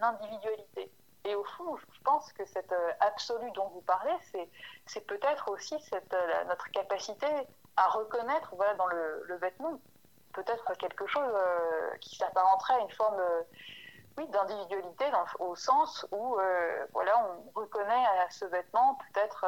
individualité. 0.01 0.93
Et 1.29 1.35
au 1.35 1.45
fond, 1.45 1.77
je 1.77 2.01
pense 2.05 2.33
que 2.33 2.47
cette 2.47 2.75
absolue 3.01 3.51
dont 3.53 3.69
vous 3.69 3.83
parlez, 3.83 4.15
c'est 4.87 5.07
peut-être 5.07 5.51
aussi 5.51 5.79
cette, 5.81 6.17
notre 6.49 6.71
capacité 6.71 7.27
à 7.77 7.89
reconnaître 7.91 8.55
voilà, 8.57 8.75
dans 8.75 8.87
le, 8.87 9.37
vêtement 9.37 9.79
peut-être 10.33 10.73
quelque 10.79 11.07
chose 11.07 11.33
euh, 11.35 11.91
qui 12.01 12.17
s'apparenterait 12.17 12.75
à 12.75 12.81
une 12.81 12.91
forme 12.91 13.19
euh, 13.21 13.43
oui, 14.17 14.27
d'individualité 14.29 15.05
au 15.39 15.55
sens 15.55 16.07
où 16.11 16.39
euh, 16.39 16.87
voilà, 16.93 17.13
on 17.29 17.61
reconnaît 17.61 18.07
à 18.21 18.31
ce 18.31 18.47
vêtement 18.47 18.97
peut-être 19.13 19.47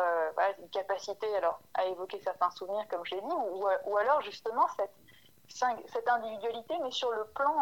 une 0.60 0.68
capacité 0.70 1.34
alors, 1.36 1.60
à 1.74 1.86
évoquer 1.86 2.20
certains 2.20 2.50
souvenirs, 2.50 2.86
comme 2.88 3.04
je 3.04 3.14
l'ai 3.14 3.20
dit, 3.20 3.32
ou, 3.32 3.66
ou, 3.86 3.96
alors 3.96 4.20
justement 4.20 4.68
cette, 4.76 4.92
cette 5.48 6.08
individualité, 6.08 6.78
mais 6.82 6.90
sur 6.92 7.10
le 7.10 7.24
plan, 7.24 7.56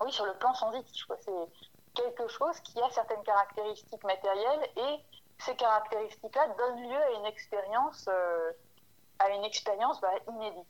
oui, 0.00 0.10
sur 0.12 0.24
le 0.24 0.32
plan 0.34 0.54
sensitif. 0.54 1.06
C'est 1.20 1.67
quelque 1.98 2.28
chose 2.28 2.58
qui 2.60 2.80
a 2.80 2.90
certaines 2.90 3.22
caractéristiques 3.22 4.04
matérielles 4.04 4.68
et 4.76 5.04
ces 5.38 5.54
caractéristiques-là 5.56 6.48
donnent 6.56 6.82
lieu 6.88 6.96
à 6.96 7.10
une 7.18 7.26
expérience, 7.26 8.08
à 9.18 9.28
une 9.30 9.44
expérience 9.44 10.00
bah, 10.00 10.12
inédite. 10.28 10.66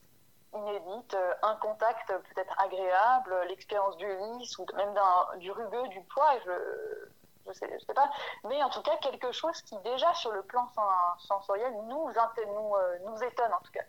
Inédite, 0.54 1.12
euh, 1.12 1.34
un 1.42 1.56
contact 1.56 2.08
peut-être 2.08 2.54
agréable, 2.58 3.36
l'expérience 3.48 3.98
du 3.98 4.06
lisse 4.06 4.58
ou 4.58 4.64
même 4.76 4.94
du 5.40 5.52
rugueux, 5.52 5.88
du 5.88 6.00
poids, 6.04 6.38
je 6.46 7.08
je 7.46 7.52
sais, 7.52 7.78
sais, 7.86 7.94
pas, 7.94 8.10
mais 8.44 8.62
en 8.62 8.70
tout 8.70 8.82
cas 8.82 8.96
quelque 8.98 9.32
chose 9.32 9.60
qui 9.62 9.76
déjà 9.78 10.12
sur 10.14 10.32
le 10.32 10.42
plan 10.42 10.68
sensoriel 11.18 11.72
nous, 11.86 12.10
nous, 12.10 12.74
euh, 12.76 12.98
nous 13.06 13.22
étonne 13.22 13.52
en 13.52 13.60
tout 13.60 13.72
cas, 13.72 13.84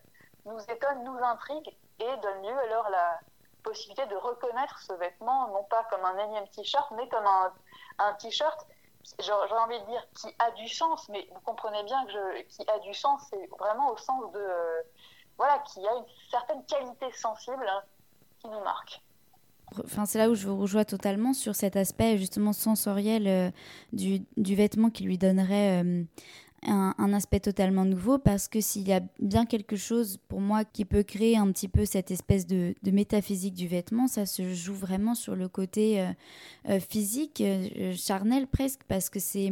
nous 0.46 0.60
étonne, 0.70 1.04
nous 1.04 1.18
intrigue 1.24 1.78
et 2.00 2.18
donne 2.18 2.42
lieu 2.44 2.58
alors 2.58 2.86
à 2.88 2.90
la 2.90 3.20
possibilité 3.64 4.06
de 4.08 4.16
reconnaître 4.16 4.80
ce 4.80 4.94
vêtement 4.94 5.48
non 5.50 5.64
pas 5.64 5.84
comme 5.90 6.04
un 6.06 6.18
énième 6.18 6.48
t-shirt, 6.50 6.92
mais 6.96 7.08
comme 7.10 7.26
un, 7.26 7.54
un 8.00 8.14
t-shirt 8.14 8.68
j'aurais 9.20 9.60
envie 9.60 9.80
de 9.80 9.86
dire 9.86 10.06
qui 10.16 10.28
a 10.40 10.52
du 10.52 10.68
sens, 10.68 11.08
mais 11.10 11.28
vous 11.34 11.40
comprenez 11.42 11.84
bien 11.84 12.06
que 12.06 12.42
qui 12.44 12.64
a 12.70 12.80
du 12.80 12.94
sens, 12.94 13.22
c'est 13.30 13.50
vraiment 13.60 13.92
au 13.92 13.98
sens 13.98 14.32
de, 14.34 14.46
voilà, 15.38 15.60
qui 15.60 15.80
a 15.88 15.96
une 15.96 16.06
certaine 16.30 16.64
qualité 16.66 17.12
sensible 17.14 17.66
hein, 17.68 17.82
qui 18.40 18.48
nous 18.48 18.62
marque. 18.62 19.02
Enfin, 19.84 20.06
c'est 20.06 20.18
là 20.18 20.30
où 20.30 20.36
je 20.36 20.48
vous 20.48 20.58
rejoins 20.58 20.84
totalement 20.84 21.34
sur 21.34 21.56
cet 21.56 21.76
aspect 21.76 22.18
justement 22.18 22.54
sensoriel 22.54 23.28
euh, 23.28 23.52
du, 23.94 24.26
du, 24.36 24.56
vêtement 24.56 24.90
qui 24.90 25.04
lui 25.04 25.20
donnerait 25.20 25.84
euh, 25.84 26.04
un, 26.64 27.14
aspect 27.14 27.40
totalement 27.40 27.86
nouveau 27.86 28.18
parce 28.18 28.48
que 28.48 28.62
s'il 28.62 28.88
y 28.88 28.94
a 28.94 29.02
bien 29.20 29.46
quelque 29.46 29.76
chose 29.76 30.18
pour 30.28 30.42
moi 30.42 30.64
qui 30.66 30.86
peut 30.86 31.04
créer 31.04 31.38
un 31.38 31.52
petit 31.52 31.68
peu 31.68 31.86
cette 31.86 32.12
espèce 32.12 32.46
de, 32.46 32.74
métaphysique 32.84 33.54
du 33.54 33.68
vêtement, 33.68 34.08
ça 34.08 34.26
se 34.26 34.54
joue 34.54 34.76
vraiment 34.76 35.16
sur 35.16 35.36
le 35.36 35.48
côté 35.48 36.06
euh, 36.70 36.80
physique, 36.80 37.44
charnel 37.96 38.48
presque, 38.48 38.82
parce 38.88 39.10
que 39.10 39.20
c'est, 39.20 39.52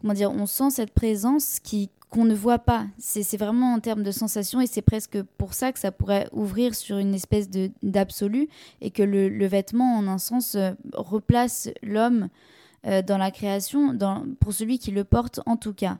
comment 0.00 0.14
dire, 0.14 0.30
on 0.30 0.46
sent 0.46 0.70
cette 0.70 0.92
présence 0.92 1.60
qui, 1.60 1.90
qu'on 2.10 2.24
ne 2.24 2.34
voit 2.34 2.58
pas. 2.58 2.86
C'est 2.98 3.36
vraiment 3.36 3.74
en 3.74 3.80
termes 3.80 4.02
de 4.02 4.10
sensation 4.10 4.60
et 4.60 4.66
c'est 4.66 4.82
presque 4.82 5.22
pour 5.36 5.54
ça 5.54 5.72
que 5.72 5.78
ça 5.78 5.92
pourrait 5.92 6.28
ouvrir 6.32 6.74
sur 6.74 6.98
une 6.98 7.14
espèce 7.14 7.48
d'absolu 7.82 8.48
et 8.80 8.90
que 8.90 9.02
le, 9.02 9.46
vêtement, 9.46 9.96
en 9.96 10.06
un 10.08 10.18
sens, 10.18 10.54
euh, 10.54 10.72
replace 10.94 11.68
l'homme 11.82 12.28
euh, 12.86 13.02
dans 13.02 13.18
la 13.18 13.30
création, 13.30 13.92
dans, 13.92 14.24
pour 14.40 14.52
celui 14.52 14.78
qui 14.78 14.90
le 14.90 15.04
porte 15.04 15.40
en 15.46 15.56
tout 15.56 15.74
cas. 15.74 15.98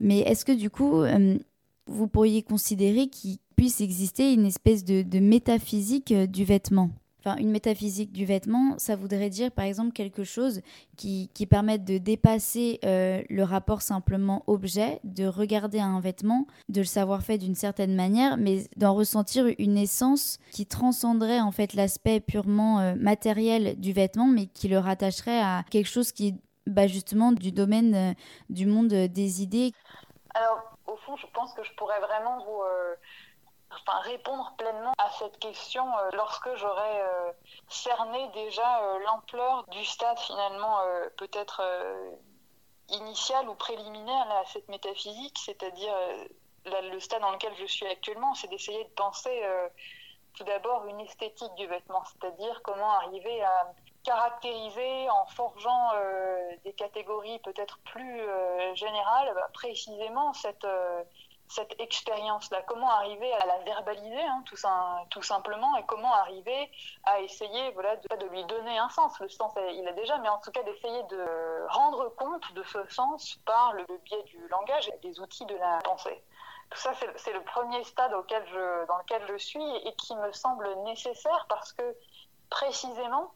Mais 0.00 0.20
est-ce 0.20 0.44
que 0.44 0.52
du 0.52 0.70
coup, 0.70 1.02
euh, 1.02 1.38
vous 1.86 2.08
pourriez 2.08 2.42
considérer 2.42 3.08
qu'il 3.08 3.38
puisse 3.56 3.80
exister 3.80 4.32
une 4.32 4.46
espèce 4.46 4.84
de 4.84 5.18
métaphysique 5.18 6.12
du 6.12 6.44
vêtement? 6.44 6.90
Enfin, 7.24 7.38
une 7.38 7.50
métaphysique 7.50 8.12
du 8.12 8.26
vêtement, 8.26 8.74
ça 8.76 8.96
voudrait 8.96 9.30
dire 9.30 9.50
par 9.50 9.64
exemple 9.64 9.92
quelque 9.92 10.24
chose 10.24 10.60
qui, 10.98 11.30
permette 11.48 11.84
de 11.84 11.96
dépasser 11.96 12.78
euh, 12.84 13.22
le 13.30 13.42
rapport 13.42 13.80
simplement 13.80 14.42
objet, 14.46 15.00
de 15.04 15.24
regarder 15.24 15.78
un 15.78 16.00
vêtement, 16.00 16.46
de 16.68 16.80
le 16.80 16.86
savoir 16.86 17.22
fait 17.22 17.38
d'une 17.38 17.54
certaine 17.54 17.94
manière, 17.94 18.36
mais 18.36 18.64
d'en 18.76 18.94
ressentir 18.94 19.46
une 19.58 19.78
essence 19.78 20.38
qui 20.50 20.66
transcenderait 20.66 21.40
en 21.40 21.50
fait 21.50 21.72
l'aspect 21.72 22.20
purement 22.20 22.80
euh, 22.80 22.94
matériel 22.94 23.80
du 23.80 23.92
vêtement, 23.92 24.26
mais 24.26 24.46
qui 24.46 24.68
le 24.68 24.78
rattacherait 24.78 25.40
à 25.40 25.64
quelque 25.70 25.88
chose 25.88 26.12
qui 26.12 26.34
bah, 26.66 26.86
justement 26.86 27.32
du 27.32 27.52
domaine 27.52 27.94
euh, 27.94 28.12
du 28.48 28.66
monde 28.66 28.88
des 28.88 29.42
idées. 29.42 29.72
Alors, 30.34 30.76
au 30.86 30.96
fond, 30.96 31.16
je 31.16 31.26
pense 31.28 31.52
que 31.54 31.62
je 31.62 31.72
pourrais 31.74 32.00
vraiment 32.00 32.44
vous 32.44 32.62
enfin, 33.74 33.98
répondre 34.00 34.54
pleinement 34.56 34.92
à 34.98 35.10
cette 35.12 35.38
question 35.38 35.86
euh, 35.86 36.10
lorsque 36.14 36.54
j'aurai 36.56 37.00
euh, 37.00 37.32
cerné 37.68 38.28
déjà 38.34 38.82
euh, 38.82 38.98
l'ampleur 39.00 39.64
du 39.68 39.84
stade 39.84 40.18
finalement 40.18 40.78
peut-être 41.16 41.62
initial 42.88 43.48
ou 43.48 43.54
préliminaire 43.54 44.30
à 44.30 44.44
cette 44.46 44.68
métaphysique, 44.68 45.38
c'est-à-dire 45.38 45.94
le 46.64 47.00
stade 47.00 47.20
dans 47.22 47.32
lequel 47.32 47.54
je 47.56 47.66
suis 47.66 47.86
actuellement, 47.86 48.34
c'est 48.34 48.48
d'essayer 48.48 48.84
de 48.84 48.90
penser 48.90 49.42
tout 50.34 50.44
d'abord 50.44 50.86
une 50.86 51.00
esthétique 51.00 51.54
du 51.56 51.66
vêtement, 51.66 52.02
c'est-à-dire 52.04 52.60
comment 52.62 52.90
arriver 52.92 53.42
à 53.42 53.72
caractériser 54.04 55.08
en 55.10 55.26
forgeant 55.26 55.90
des 56.64 56.72
catégories 56.74 57.38
peut-être 57.40 57.78
plus 57.80 58.20
générales, 58.74 59.32
bah, 59.34 59.48
précisément 59.52 60.32
cette, 60.32 60.66
cette 61.48 61.78
expérience-là. 61.80 62.62
Comment 62.62 62.90
arriver 62.90 63.32
à 63.34 63.46
la 63.46 63.58
verbaliser, 63.60 64.22
hein, 64.22 64.42
tout, 65.10 65.22
simplement, 65.22 65.76
et 65.76 65.84
comment 65.86 66.12
arriver 66.14 66.70
à 67.04 67.20
essayer 67.20 67.70
voilà, 67.72 67.96
de, 67.96 68.26
lui 68.28 68.44
donner 68.46 68.78
un 68.78 68.88
sens. 68.88 69.18
Le 69.20 69.28
sens, 69.28 69.52
il 69.72 69.86
a 69.86 69.92
déjà, 69.92 70.18
mais 70.18 70.28
en 70.28 70.38
tout 70.38 70.50
cas 70.50 70.62
d'essayer 70.62 71.02
de 71.04 71.66
rendre 71.68 72.08
compte 72.16 72.52
de 72.54 72.62
ce 72.64 72.86
sens 72.88 73.36
par 73.46 73.72
le, 73.74 73.84
biais 74.04 74.22
du 74.24 74.48
langage 74.48 74.88
et 74.88 74.98
des 74.98 75.20
outils 75.20 75.46
de 75.46 75.56
la 75.56 75.78
pensée. 75.84 76.22
Tout 76.70 76.78
ça, 76.78 76.92
c'est 77.16 77.32
le 77.32 77.42
premier 77.42 77.84
stade 77.84 78.12
auquel 78.14 78.42
dans 78.88 78.98
lequel 78.98 79.22
je 79.28 79.36
suis 79.36 79.76
et 79.86 79.94
qui 79.96 80.16
me 80.16 80.32
semble 80.32 80.68
nécessaire 80.84 81.46
parce 81.48 81.72
que 81.72 81.96
précisément, 82.50 83.32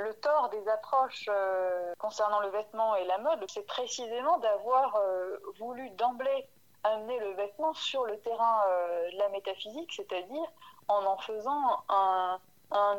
le 0.00 0.14
tort 0.14 0.48
des 0.48 0.66
approches 0.68 1.28
euh, 1.28 1.92
concernant 1.98 2.40
le 2.40 2.48
vêtement 2.48 2.96
et 2.96 3.04
la 3.04 3.18
mode, 3.18 3.44
c'est 3.48 3.66
précisément 3.66 4.38
d'avoir 4.38 4.96
euh, 4.96 5.36
voulu 5.58 5.90
d'emblée 5.90 6.48
amener 6.84 7.18
le 7.18 7.34
vêtement 7.34 7.74
sur 7.74 8.06
le 8.06 8.18
terrain 8.20 8.62
euh, 8.66 9.10
de 9.10 9.18
la 9.18 9.28
métaphysique, 9.28 9.92
c'est-à-dire 9.92 10.46
en 10.88 11.04
en 11.04 11.18
faisant 11.18 11.84
un, 11.90 12.40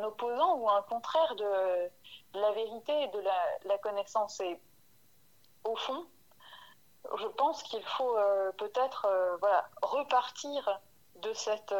opposant 0.04 0.56
ou 0.58 0.70
un 0.70 0.82
contraire 0.84 1.36
de, 1.36 1.90
la 2.40 2.52
vérité 2.52 2.94
et 3.04 3.08
de 3.08 3.24
la, 3.66 3.78
connaissance. 3.80 4.40
Et 4.42 4.60
au 5.64 5.76
fond, 5.76 6.06
je 7.18 7.28
pense 7.28 7.64
qu'il 7.64 7.84
faut 7.84 8.16
peut-être 8.58 9.08
repartir 9.82 10.80
de 11.16 11.34
cette 11.34 11.74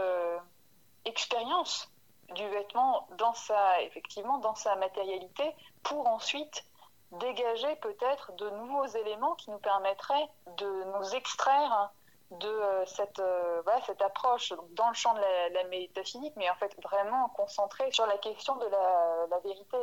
expérience 1.06 1.90
du 2.34 2.48
vêtement 2.50 3.08
dans 3.18 3.34
sa, 3.34 3.82
effectivement, 3.82 4.38
dans 4.40 4.56
sa 4.56 4.76
matérialité 4.76 5.56
pour 5.84 6.08
ensuite 6.08 6.64
dégager 7.12 7.76
peut-être 7.78 8.32
de 8.34 8.50
nouveaux 8.52 8.86
éléments 8.86 9.36
qui 9.36 9.52
nous 9.52 9.60
permettraient 9.60 10.30
de 10.58 10.84
nous 10.96 11.16
extraire 11.16 11.92
de 12.32 12.48
euh, 12.48 12.86
cette, 12.86 13.20
euh, 13.20 13.62
voilà, 13.64 13.82
cette 13.82 14.02
approche 14.02 14.54
dans 14.72 14.88
le 14.88 14.94
champ 14.94 15.14
de 15.14 15.20
la, 15.54 15.64
métaphysique, 15.66 16.34
mais 16.38 16.50
en 16.50 16.56
fait 16.56 16.74
vraiment 16.82 17.28
concentrée 17.30 17.92
sur 17.92 18.06
la 18.06 18.18
question 18.18 18.56
de 18.56 18.66
la, 18.68 19.40
vérité. 19.44 19.78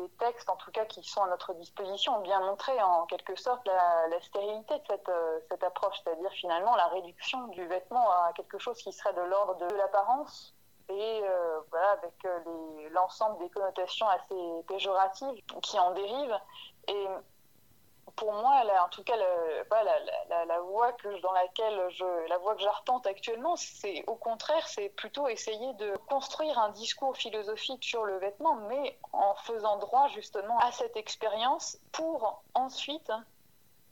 Les, 0.00 0.08
textes, 0.18 0.48
en 0.48 0.56
tout 0.56 0.70
cas, 0.70 0.84
qui 0.86 1.02
sont 1.02 1.22
à 1.22 1.28
notre 1.28 1.52
disposition, 1.54 2.16
ont 2.16 2.20
bien 2.20 2.40
montré 2.40 2.80
en 2.82 3.04
quelque 3.06 3.36
sorte 3.36 3.66
la, 3.66 4.06
la 4.08 4.20
stérilité 4.22 4.78
de 4.78 4.84
cette, 4.88 5.08
euh, 5.08 5.40
cette 5.50 5.62
approche, 5.62 5.96
c'est-à-dire 6.02 6.30
finalement 6.32 6.74
la 6.76 6.86
réduction 6.86 7.48
du 7.48 7.66
vêtement 7.66 8.10
à 8.10 8.32
quelque 8.34 8.58
chose 8.58 8.78
qui 8.78 8.92
serait 8.92 9.12
de 9.12 9.22
l'ordre 9.22 9.56
de 9.56 9.74
l'apparence, 9.74 10.53
et 10.88 11.20
euh, 11.24 11.60
voilà, 11.70 11.92
avec 11.92 12.24
euh, 12.24 12.88
l'ensemble 12.90 13.38
des 13.38 13.50
connotations 13.50 14.08
assez 14.08 14.62
péjoratives 14.68 15.42
qui 15.62 15.78
en 15.78 15.92
dérivent. 15.92 16.38
Et 16.88 17.06
pour 18.16 18.32
moi, 18.32 18.62
en 18.84 18.88
tout 18.90 19.02
cas, 19.02 19.16
la, 19.16 20.44
la, 20.44 20.60
voie 20.60 20.92
que, 20.92 21.20
dans 21.20 21.32
laquelle 21.32 21.88
je, 21.90 22.28
la 22.28 22.38
voie 22.38 22.54
que 22.54 22.62
j'arpente 22.62 23.06
actuellement, 23.06 23.56
c'est 23.56 24.04
au 24.06 24.14
contraire, 24.14 24.68
c'est 24.68 24.90
plutôt 24.90 25.26
essayer 25.26 25.72
de 25.74 25.96
construire 26.08 26.58
un 26.58 26.68
discours 26.70 27.16
philosophique 27.16 27.82
sur 27.82 28.04
le 28.04 28.18
vêtement, 28.18 28.54
mais 28.68 28.98
en 29.12 29.34
faisant 29.34 29.78
droit 29.78 30.08
justement 30.08 30.58
à 30.58 30.70
cette 30.70 30.96
expérience 30.96 31.78
pour 31.92 32.42
ensuite 32.54 33.10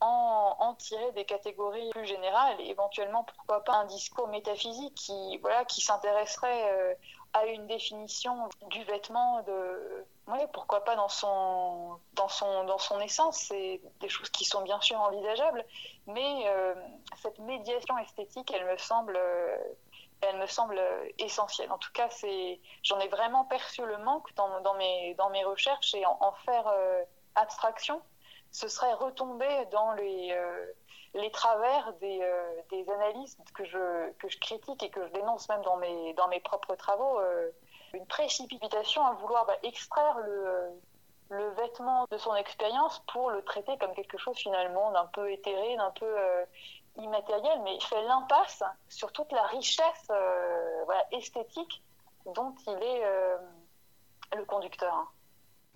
en, 0.03 0.75
tirer 0.75 1.13
des 1.13 1.25
catégories 1.25 1.91
plus 1.91 2.07
générales 2.07 2.61
éventuellement, 2.61 3.25
pourquoi 3.25 3.63
pas, 3.63 3.75
un 3.75 3.85
discours 3.85 4.29
métaphysique 4.29 4.95
qui, 4.95 5.39
voilà, 5.39 5.65
qui 5.65 5.81
s'intéresserait 5.81 6.73
euh, 6.73 6.95
à 7.35 7.47
une 7.47 7.67
définition 7.67 8.49
du 8.71 8.83
vêtement, 8.85 9.43
de, 9.43 10.07
ouais, 10.29 10.47
pourquoi 10.53 10.83
pas 10.85 10.97
dans 10.97 11.09
son, 11.09 11.99
dans 12.15 12.29
son, 12.29 12.65
dans 12.65 12.79
son 12.79 13.01
essence. 13.01 13.39
C'est 13.39 13.81
des 14.01 14.09
choses 14.09 14.31
qui 14.31 14.45
sont 14.45 14.63
bien 14.63 14.81
sûr 14.81 15.01
envisageables, 15.01 15.65
mais 16.07 16.45
euh, 16.47 16.75
cette 17.21 17.39
médiation 17.39 17.97
esthétique, 17.99 18.51
elle 18.53 18.67
me 18.67 18.77
semble 18.79 19.17
euh, 19.17 19.57
elle 20.25 20.39
me 20.39 20.47
semble 20.47 20.81
essentielle. 21.19 21.73
En 21.73 21.79
tout 21.79 21.91
cas, 21.93 22.09
c'est, 22.11 22.61
j'en 22.85 23.01
ai 23.01 23.09
vraiment 23.09 23.45
perçu 23.45 23.85
le 23.85 23.99
manque 23.99 24.33
dans, 24.37 24.61
dans, 24.61 24.75
mes, 24.75 25.15
dans 25.15 25.31
mes 25.31 25.43
recherches 25.43 25.95
et 25.95 26.07
en, 26.07 26.33
faire 26.45 26.73
abstraction 27.35 28.01
ce 28.53 28.69
serait 28.69 28.93
retomber 28.93 29.67
dans 29.73 29.93
les, 29.93 30.33
euh, 30.33 30.67
les 31.15 31.31
travers 31.31 31.93
des, 31.95 32.21
euh, 32.23 32.63
des, 32.71 32.89
analyses 32.91 33.37
que 33.55 33.65
je, 33.65 34.13
que 34.19 34.29
je 34.29 34.39
critique 34.39 34.83
et 34.83 34.91
que 34.91 35.05
je 35.07 35.13
dénonce 35.13 35.49
même 35.49 35.63
dans 35.63 35.79
mes, 35.79 36.13
dans 36.15 36.29
mes 36.29 36.41
propres 36.41 36.77
travaux. 36.77 37.19
Euh, 37.19 37.51
une 37.95 38.07
précipitation 38.07 39.05
à 39.05 39.15
vouloir 39.15 39.47
bah, 39.47 39.57
extraire 39.63 40.19
le, 40.19 40.71
le 41.31 41.51
vêtement 41.55 42.07
de 42.11 42.19
son 42.19 42.35
expérience 42.37 43.03
pour 43.13 43.31
le 43.31 43.43
traiter 43.43 43.77
comme 43.79 43.95
quelque 43.95 44.19
chose 44.19 44.37
finalement 44.37 44.93
d'un 44.93 45.07
peu 45.07 45.31
éthéré, 45.31 45.77
d'un 45.77 45.91
peu 45.91 46.15
immatériel, 46.97 47.61
mais 47.65 47.75
il 47.75 47.83
fait 47.83 48.03
l'impasse 48.03 48.63
sur 48.89 49.13
toute 49.13 49.31
la 49.33 49.43
richesse 49.45 50.07
voilà, 50.87 51.05
esthétique 51.13 51.83
dont 52.35 52.55
il 52.67 52.83
est 52.83 53.03
le 54.37 54.45
conducteur. 54.47 55.13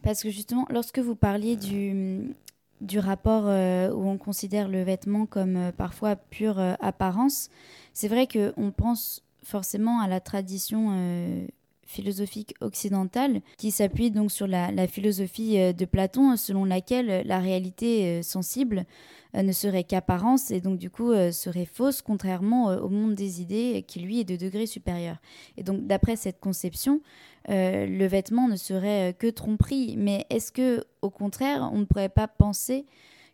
Parce 0.02 0.22
que 0.22 0.30
justement, 0.30 0.64
lorsque 0.70 0.98
vous 0.98 1.16
parliez 1.16 1.56
du, 1.56 2.34
du 2.80 2.98
rapport 2.98 3.44
euh, 3.46 3.90
où 3.90 4.08
on 4.08 4.18
considère 4.18 4.68
le 4.68 4.82
vêtement 4.82 5.26
comme 5.26 5.56
euh, 5.56 5.72
parfois 5.72 6.16
pure 6.16 6.58
euh, 6.58 6.74
apparence, 6.80 7.48
c'est 7.92 8.08
vrai 8.08 8.26
qu'on 8.26 8.70
pense 8.70 9.22
forcément 9.42 10.00
à 10.00 10.08
la 10.08 10.20
tradition 10.20 11.46
philosophique 11.86 12.54
occidentale 12.60 13.40
qui 13.56 13.70
s'appuie 13.70 14.10
donc 14.10 14.32
sur 14.32 14.48
la, 14.48 14.88
philosophie 14.88 15.72
de 15.72 15.84
Platon 15.84 16.36
selon 16.36 16.64
laquelle 16.64 17.22
la 17.24 17.38
réalité 17.38 18.24
sensible 18.24 18.86
ne 19.34 19.52
serait 19.52 19.84
qu'apparence 19.84 20.50
et 20.50 20.60
donc 20.60 20.78
du 20.78 20.90
coup 20.90 21.12
serait 21.30 21.64
fausse 21.64 22.02
contrairement 22.02 22.66
au 22.66 22.88
monde 22.88 23.14
des 23.14 23.40
idées 23.40 23.84
qui 23.86 24.00
lui 24.00 24.18
est 24.18 24.24
de 24.24 24.34
degré 24.34 24.66
supérieur. 24.66 25.18
Et 25.56 25.62
donc 25.62 25.86
d'après 25.86 26.16
cette 26.16 26.40
conception, 26.40 27.00
euh, 27.48 27.86
le 27.86 28.06
vêtement 28.06 28.48
ne 28.48 28.56
serait 28.56 29.10
euh, 29.10 29.12
que 29.12 29.28
tromperie. 29.28 29.96
Mais 29.96 30.26
est-ce 30.30 30.50
que, 30.52 30.84
au 31.02 31.10
contraire, 31.10 31.70
on 31.72 31.78
ne 31.78 31.84
pourrait 31.84 32.08
pas 32.08 32.28
penser 32.28 32.86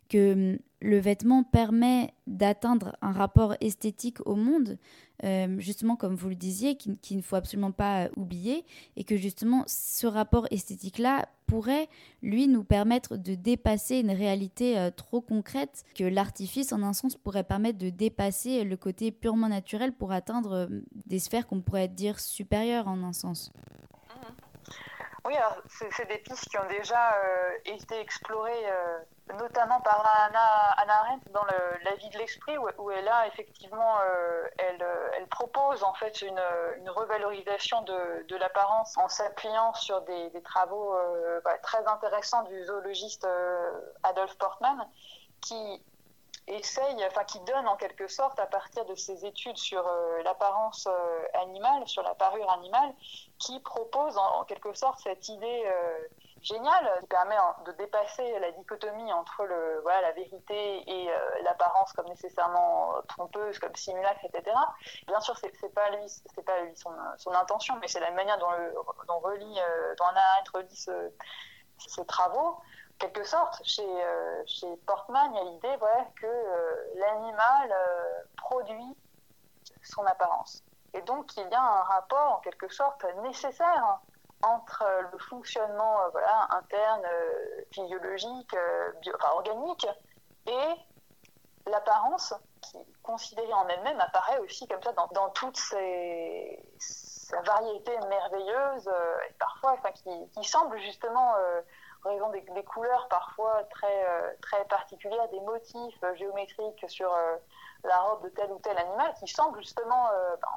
que 0.09 0.53
hum, 0.53 0.57
le 0.81 0.99
vêtement 0.99 1.43
permet 1.43 2.13
d'atteindre 2.27 2.95
un 3.01 3.13
rapport 3.13 3.55
esthétique 3.61 4.17
au 4.27 4.35
monde, 4.35 4.77
euh, 5.23 5.55
justement 5.57 5.95
comme 5.95 6.15
vous 6.15 6.27
le 6.27 6.35
disiez, 6.35 6.75
qu'il 6.75 7.17
ne 7.17 7.21
faut 7.21 7.37
absolument 7.37 7.71
pas 7.71 8.09
oublier, 8.17 8.65
et 8.97 9.05
que 9.05 9.15
justement 9.15 9.63
ce 9.65 10.05
rapport 10.05 10.45
esthétique-là 10.51 11.29
pourrait, 11.45 11.87
lui, 12.21 12.49
nous 12.49 12.65
permettre 12.65 13.15
de 13.15 13.33
dépasser 13.33 13.99
une 13.99 14.11
réalité 14.11 14.89
trop 14.97 15.21
concrète, 15.21 15.85
que 15.95 16.03
l'artifice, 16.03 16.73
en 16.73 16.83
un 16.83 16.91
sens, 16.91 17.15
pourrait 17.15 17.45
permettre 17.45 17.77
de 17.77 17.89
dépasser 17.89 18.65
le 18.65 18.75
côté 18.75 19.11
purement 19.11 19.47
naturel 19.47 19.93
pour 19.93 20.11
atteindre 20.11 20.67
des 21.05 21.19
sphères 21.19 21.47
qu'on 21.47 21.61
pourrait 21.61 21.87
dire 21.87 22.19
supérieures, 22.19 22.89
en 22.89 23.03
un 23.03 23.13
sens. 23.13 23.53
Oui, 25.25 25.37
alors 25.37 25.55
c'est 25.69 26.07
des 26.09 26.17
pistes 26.17 26.49
qui 26.49 26.57
ont 26.57 26.67
déjà 26.67 27.13
euh, 27.13 27.57
été 27.63 27.97
explorées, 27.97 28.69
euh, 28.69 28.99
notamment 29.39 29.79
par 29.79 30.05
Anna, 30.27 30.71
Anna 30.77 30.99
Arendt 30.99 31.31
dans 31.31 31.45
La 31.45 31.95
vie 31.95 32.09
de 32.09 32.17
l'esprit, 32.17 32.57
où, 32.57 32.91
elle 32.91 33.07
a 33.07 33.27
effectivement, 33.27 33.99
euh, 34.01 34.45
elle, 34.57 35.27
propose 35.29 35.81
en 35.83 35.93
fait 35.93 36.21
une, 36.21 36.39
revalorisation 36.89 37.83
de, 37.83 38.35
l'apparence 38.35 38.97
en 38.97 39.07
s'appuyant 39.07 39.73
sur 39.73 40.01
des, 40.01 40.29
des 40.31 40.41
travaux 40.43 40.93
bah, 41.45 41.57
très 41.59 41.87
intéressants 41.87 42.43
du 42.43 42.65
zoologiste 42.65 43.25
Adolf 44.03 44.37
Portman, 44.37 44.87
qui 45.41 45.81
essaye, 46.47 47.05
enfin 47.05 47.23
qui 47.23 47.39
donne 47.41 47.67
en 47.67 47.75
quelque 47.77 48.07
sorte 48.07 48.39
à 48.39 48.45
partir 48.45 48.85
de 48.85 48.95
ses 48.95 49.25
études 49.25 49.57
sur 49.57 49.85
euh, 49.87 50.21
l'apparence 50.23 50.87
euh, 50.87 51.25
animale, 51.35 51.87
sur 51.87 52.03
la 52.03 52.15
parure 52.15 52.51
animale, 52.51 52.93
qui 53.39 53.59
propose 53.59 54.17
en, 54.17 54.43
quelque 54.45 54.73
sorte 54.73 54.99
cette 54.99 55.29
idée 55.29 55.63
euh, 55.65 55.99
géniale 56.41 56.99
qui 57.01 57.07
permet 57.07 57.37
de 57.65 57.71
dépasser 57.73 58.39
la 58.39 58.51
dichotomie 58.51 59.11
entre 59.13 59.45
le, 59.45 59.79
voilà, 59.81 60.01
la 60.01 60.11
vérité 60.11 60.83
et 60.89 61.09
l'apparence 61.43 61.93
comme 61.93 62.07
nécessairement 62.07 62.95
trompeuse, 63.07 63.59
comme 63.59 63.73
simulacre, 63.75 64.19
etc. 64.25 64.53
Bien 65.07 65.21
sûr, 65.21 65.37
c'est, 65.37 65.53
c'est 65.55 65.73
pas 65.73 65.89
lui, 65.91 66.03
c'est 66.07 66.43
pas 66.43 66.59
lui 66.61 66.75
son, 66.75 67.31
intention, 67.31 67.75
mais 67.79 67.87
c'est 67.87 68.01
la 68.01 68.11
manière 68.11 68.37
dont, 68.39 68.51
le, 68.51 68.73
relie, 69.21 69.59
dont 69.97 70.05
Anna 70.05 70.21
Arendt 70.33 70.51
relie 70.53 70.75
ce, 70.75 71.11
ses 71.77 72.05
travaux 72.05 72.57
quelque 73.03 73.23
sorte, 73.25 73.61
chez, 73.65 73.83
euh, 73.83 74.43
chez 74.45 74.67
Portman, 74.85 75.29
il 75.33 75.37
y 75.37 75.39
a 75.39 75.43
l'idée 75.43 75.77
que 76.15 76.25
euh, 76.25 76.75
l'animal 76.95 77.71
euh, 77.71 78.23
produit 78.37 78.95
son 79.83 80.05
apparence. 80.05 80.63
Et 80.93 81.01
donc, 81.01 81.35
il 81.35 81.47
y 81.49 81.53
a 81.53 81.61
un 81.61 81.83
rapport, 81.83 82.37
en 82.37 82.39
quelque 82.39 82.71
sorte, 82.71 83.05
nécessaire 83.23 83.99
entre 84.41 84.85
le 85.11 85.17
fonctionnement 85.17 85.97
voilà, 86.11 86.47
interne, 86.51 87.05
physiologique, 87.71 88.55
organique, 89.35 89.87
et 90.45 91.69
l'apparence 91.69 92.33
qui, 92.61 92.77
considérée 93.01 93.53
en 93.53 93.67
elle-même, 93.67 93.99
apparaît 93.99 94.39
aussi 94.39 94.67
comme 94.67 94.83
ça 94.83 94.91
dans, 94.93 95.07
dans 95.07 95.29
toute 95.29 95.57
ses, 95.57 96.61
sa 97.33 97.41
variété 97.41 97.91
merveilleuse, 98.09 98.87
et 99.29 99.33
parfois 99.39 99.73
enfin, 99.73 99.91
qui, 99.91 100.29
qui 100.31 100.43
semble 100.43 100.77
justement 100.79 101.35
raison 102.05 102.29
des, 102.29 102.63
couleurs 102.63 103.07
parfois 103.09 103.63
très, 103.69 104.05
euh, 104.05 104.33
très 104.41 104.63
particulières, 104.65 105.27
des 105.29 105.39
motifs 105.41 106.03
euh, 106.03 106.15
géométriques 106.15 106.85
sur 106.87 107.13
euh, 107.13 107.35
la 107.83 107.97
robe 107.97 108.23
de 108.23 108.29
tel 108.29 108.51
ou 108.51 108.59
tel 108.59 108.77
animal 108.77 109.13
qui 109.19 109.27
semblent 109.27 109.61
justement 109.61 110.07
ben, 110.41 110.47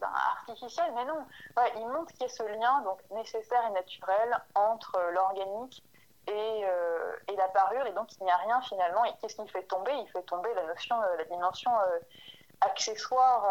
ben, 0.00 0.10
artificiels, 0.38 0.92
mais 0.94 1.04
non. 1.04 1.24
il 1.76 1.88
montre 1.88 2.12
qu'il 2.12 2.22
y 2.22 2.24
a 2.24 2.28
ce 2.28 2.42
lien 2.44 2.80
donc, 2.82 3.00
nécessaire 3.10 3.64
et 3.66 3.72
naturel 3.72 4.38
entre 4.54 5.00
l'organique 5.12 5.82
et, 6.28 6.64
et, 7.28 7.36
la 7.36 7.48
parure, 7.48 7.84
et 7.86 7.92
donc 7.92 8.08
il 8.18 8.24
n'y 8.24 8.30
a 8.30 8.36
rien 8.36 8.60
finalement. 8.62 9.04
Et 9.04 9.12
qu'est-ce 9.20 9.34
qu'il 9.34 9.50
fait 9.50 9.64
tomber? 9.64 9.92
Il 9.94 10.08
fait 10.10 10.22
tomber 10.22 10.54
la 10.54 10.64
notion, 10.66 10.96
la 11.18 11.24
dimension 11.24 11.72
accessoire, 12.60 13.46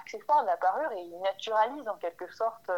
accessoire 0.00 0.42
de 0.42 0.46
la 0.46 0.56
parure 0.56 0.92
et 0.92 1.00
il 1.00 1.20
naturalise 1.20 1.88
en 1.88 1.96
quelque 1.96 2.32
sorte 2.34 2.70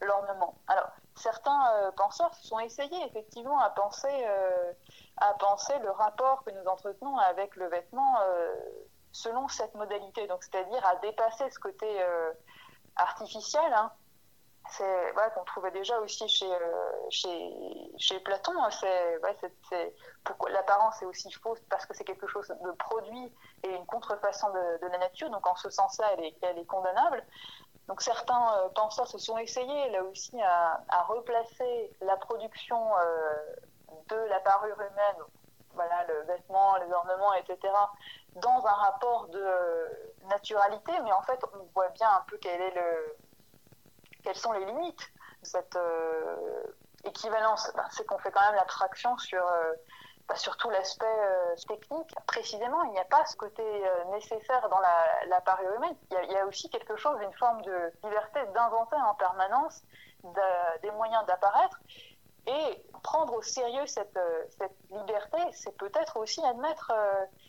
l'ornement. 0.00 0.54
Alors, 0.68 0.90
certains 1.14 1.72
euh, 1.74 1.90
penseurs 1.92 2.34
se 2.34 2.46
sont 2.46 2.58
essayés 2.58 3.04
effectivement 3.06 3.58
à 3.60 3.70
penser, 3.70 4.08
euh, 4.10 4.72
à 5.18 5.34
penser 5.34 5.78
le 5.82 5.90
rapport 5.90 6.44
que 6.44 6.50
nous 6.50 6.66
entretenons 6.66 7.16
avec 7.18 7.56
le 7.56 7.68
vêtement 7.68 8.20
euh, 8.20 8.54
selon 9.12 9.48
cette 9.48 9.74
modalité, 9.74 10.26
donc 10.26 10.42
c'est-à-dire 10.44 10.84
à 10.86 10.96
dépasser 10.96 11.48
ce 11.50 11.58
côté 11.58 11.86
artificiel 12.96 13.72
hein, 13.72 13.90
c'est 14.70 15.12
voilà, 15.12 15.30
qu'on 15.30 15.44
trouvait 15.44 15.70
déjà 15.70 15.98
aussi 16.00 16.28
chez, 16.28 16.52
euh, 16.52 16.92
chez, 17.10 17.92
chez 17.98 18.20
Platon. 18.20 18.52
Hein. 18.62 18.70
C'est, 18.70 19.20
c'est, 19.68 19.94
pourquoi 20.24 20.50
l'apparence 20.50 21.00
est 21.02 21.06
aussi 21.06 21.30
fausse 21.32 21.60
parce 21.70 21.86
que 21.86 21.94
c'est 21.94 22.04
quelque 22.04 22.26
chose 22.26 22.48
de 22.48 22.70
produit 22.72 23.32
et 23.62 23.74
une 23.74 23.86
contrefaçon 23.86 24.48
de, 24.50 24.78
de 24.82 24.86
la 24.86 24.98
nature. 24.98 25.30
Donc 25.30 25.46
en 25.46 25.56
ce 25.56 25.70
sens-là, 25.70 26.12
elle 26.14 26.24
est, 26.24 26.36
elle 26.42 26.58
est 26.58 26.66
condamnable. 26.66 27.24
Donc 27.88 28.02
certains 28.02 28.58
euh, 28.58 28.68
penseurs 28.70 29.06
se 29.06 29.18
sont 29.18 29.38
essayés 29.38 29.90
là 29.90 30.02
aussi 30.04 30.40
à, 30.42 30.82
à 30.88 31.02
replacer 31.04 31.92
la 32.00 32.16
production 32.16 32.96
euh, 32.98 33.36
de 34.08 34.16
la 34.28 34.40
parure 34.40 34.74
humaine, 34.80 35.22
voilà, 35.74 36.04
le 36.06 36.22
vêtement, 36.22 36.76
les 36.78 36.92
ornements, 36.92 37.34
etc., 37.34 37.58
dans 38.34 38.66
un 38.66 38.72
rapport 38.72 39.28
de 39.28 39.46
naturalité, 40.28 40.92
mais 41.04 41.12
en 41.12 41.22
fait 41.22 41.40
on 41.54 41.64
voit 41.74 41.88
bien 41.90 42.08
un 42.10 42.24
peu 42.28 42.38
quel 42.38 42.60
est 42.60 42.74
le 42.74 43.16
quelles 44.26 44.36
sont 44.36 44.50
les 44.50 44.64
limites 44.64 45.12
de 45.40 45.46
cette 45.46 45.76
euh, 45.76 46.64
équivalence? 47.04 47.70
Ben, 47.76 47.86
C'est 47.90 48.04
qu'on 48.06 48.18
fait 48.18 48.32
quand 48.32 48.40
même 48.40 48.56
l'abstraction 48.56 49.16
sur, 49.18 49.46
euh, 49.46 49.72
ben, 50.26 50.34
sur 50.34 50.56
tout 50.56 50.68
l'aspect 50.68 51.06
euh, 51.06 51.54
technique. 51.68 52.12
Précisément, 52.26 52.82
il 52.82 52.90
n'y 52.90 52.98
a 52.98 53.04
pas 53.04 53.24
ce 53.26 53.36
côté 53.36 53.62
nécessaire 54.10 54.68
dans 54.68 54.80
la, 54.80 55.26
la. 55.28 55.40
Il 56.10 56.32
y, 56.32 56.36
a, 56.36 56.44
aussi 56.44 56.68
quelque 56.70 56.96
chose, 56.96 57.16
une 57.22 57.32
forme 57.34 57.62
de 57.62 57.92
liberté 58.02 58.40
d'inventer 58.52 58.96
en 58.96 59.14
permanence 59.14 59.84
des 60.82 60.90
moyens 60.90 61.24
d'apparaître. 61.26 61.78
Et 62.48 62.84
prendre 63.04 63.32
au 63.34 63.42
sérieux 63.42 63.86
cette, 63.86 64.18
liberté, 64.90 65.38
c'est 65.52 65.76
peut-être 65.76 66.16
aussi 66.16 66.44
admettre 66.44 66.92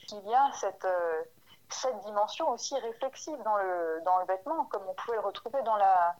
qu'il 0.08 0.28
y 0.28 0.36
a 0.36 0.52
cette 0.54 2.00
dimension 2.06 2.50
aussi 2.52 2.78
réflexive 2.78 3.38
dans 3.44 3.58
le, 3.58 4.02
dans 4.06 4.20
le 4.20 4.26
vêtement, 4.26 4.66
comme 4.66 4.84
on 4.88 4.94
pouvait 4.94 5.18
le 5.18 5.24
retrouver 5.24 5.62
dans 5.64 5.76
la, 5.76 6.16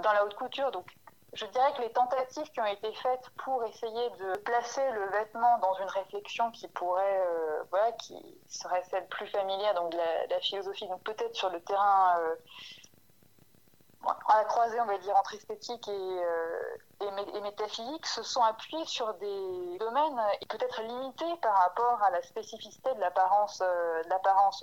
dans 0.00 0.12
la 0.12 0.24
haute 0.24 0.34
couture. 0.34 0.70
Donc, 0.70 0.86
je 1.32 1.46
dirais 1.46 1.72
que 1.76 1.82
les 1.82 1.92
tentatives 1.92 2.50
qui 2.50 2.60
ont 2.60 2.66
été 2.66 2.92
faites 2.94 3.30
pour 3.44 3.64
essayer 3.64 4.10
de 4.10 4.36
placer 4.38 4.90
le 4.92 5.06
vêtement 5.10 5.58
dans 5.58 5.74
une 5.74 5.88
réflexion 5.88 6.50
qui 6.50 6.66
pourrait, 6.68 7.24
euh, 7.26 7.62
voilà, 7.70 7.92
qui 7.92 8.16
serait 8.48 8.82
celle 8.90 9.06
plus 9.08 9.28
familière, 9.28 9.74
donc 9.74 9.92
de 9.92 9.96
la, 9.96 10.40
philosophie, 10.40 10.88
donc 10.88 11.02
peut-être 11.04 11.34
sur 11.34 11.50
le 11.50 11.60
terrain 11.62 12.18
euh, 12.18 12.34
à 14.28 14.38
la 14.38 14.44
croisée, 14.44 14.80
on 14.80 14.86
va 14.86 14.98
dire, 14.98 15.14
entre 15.16 15.34
esthétique 15.34 15.86
et, 15.86 15.92
euh, 15.92 16.76
et, 17.00 17.40
métaphysique, 17.40 18.06
se 18.06 18.22
sont 18.22 18.42
appuyés 18.42 18.84
sur 18.84 19.14
des 19.14 19.78
domaines 19.78 20.20
peut-être 20.48 20.82
limités 20.82 21.36
par 21.40 21.56
rapport 21.56 22.02
à 22.02 22.10
la 22.10 22.22
spécificité 22.22 22.92
de 22.94 23.00
l'apparence, 23.00 23.62
euh, 23.62 24.02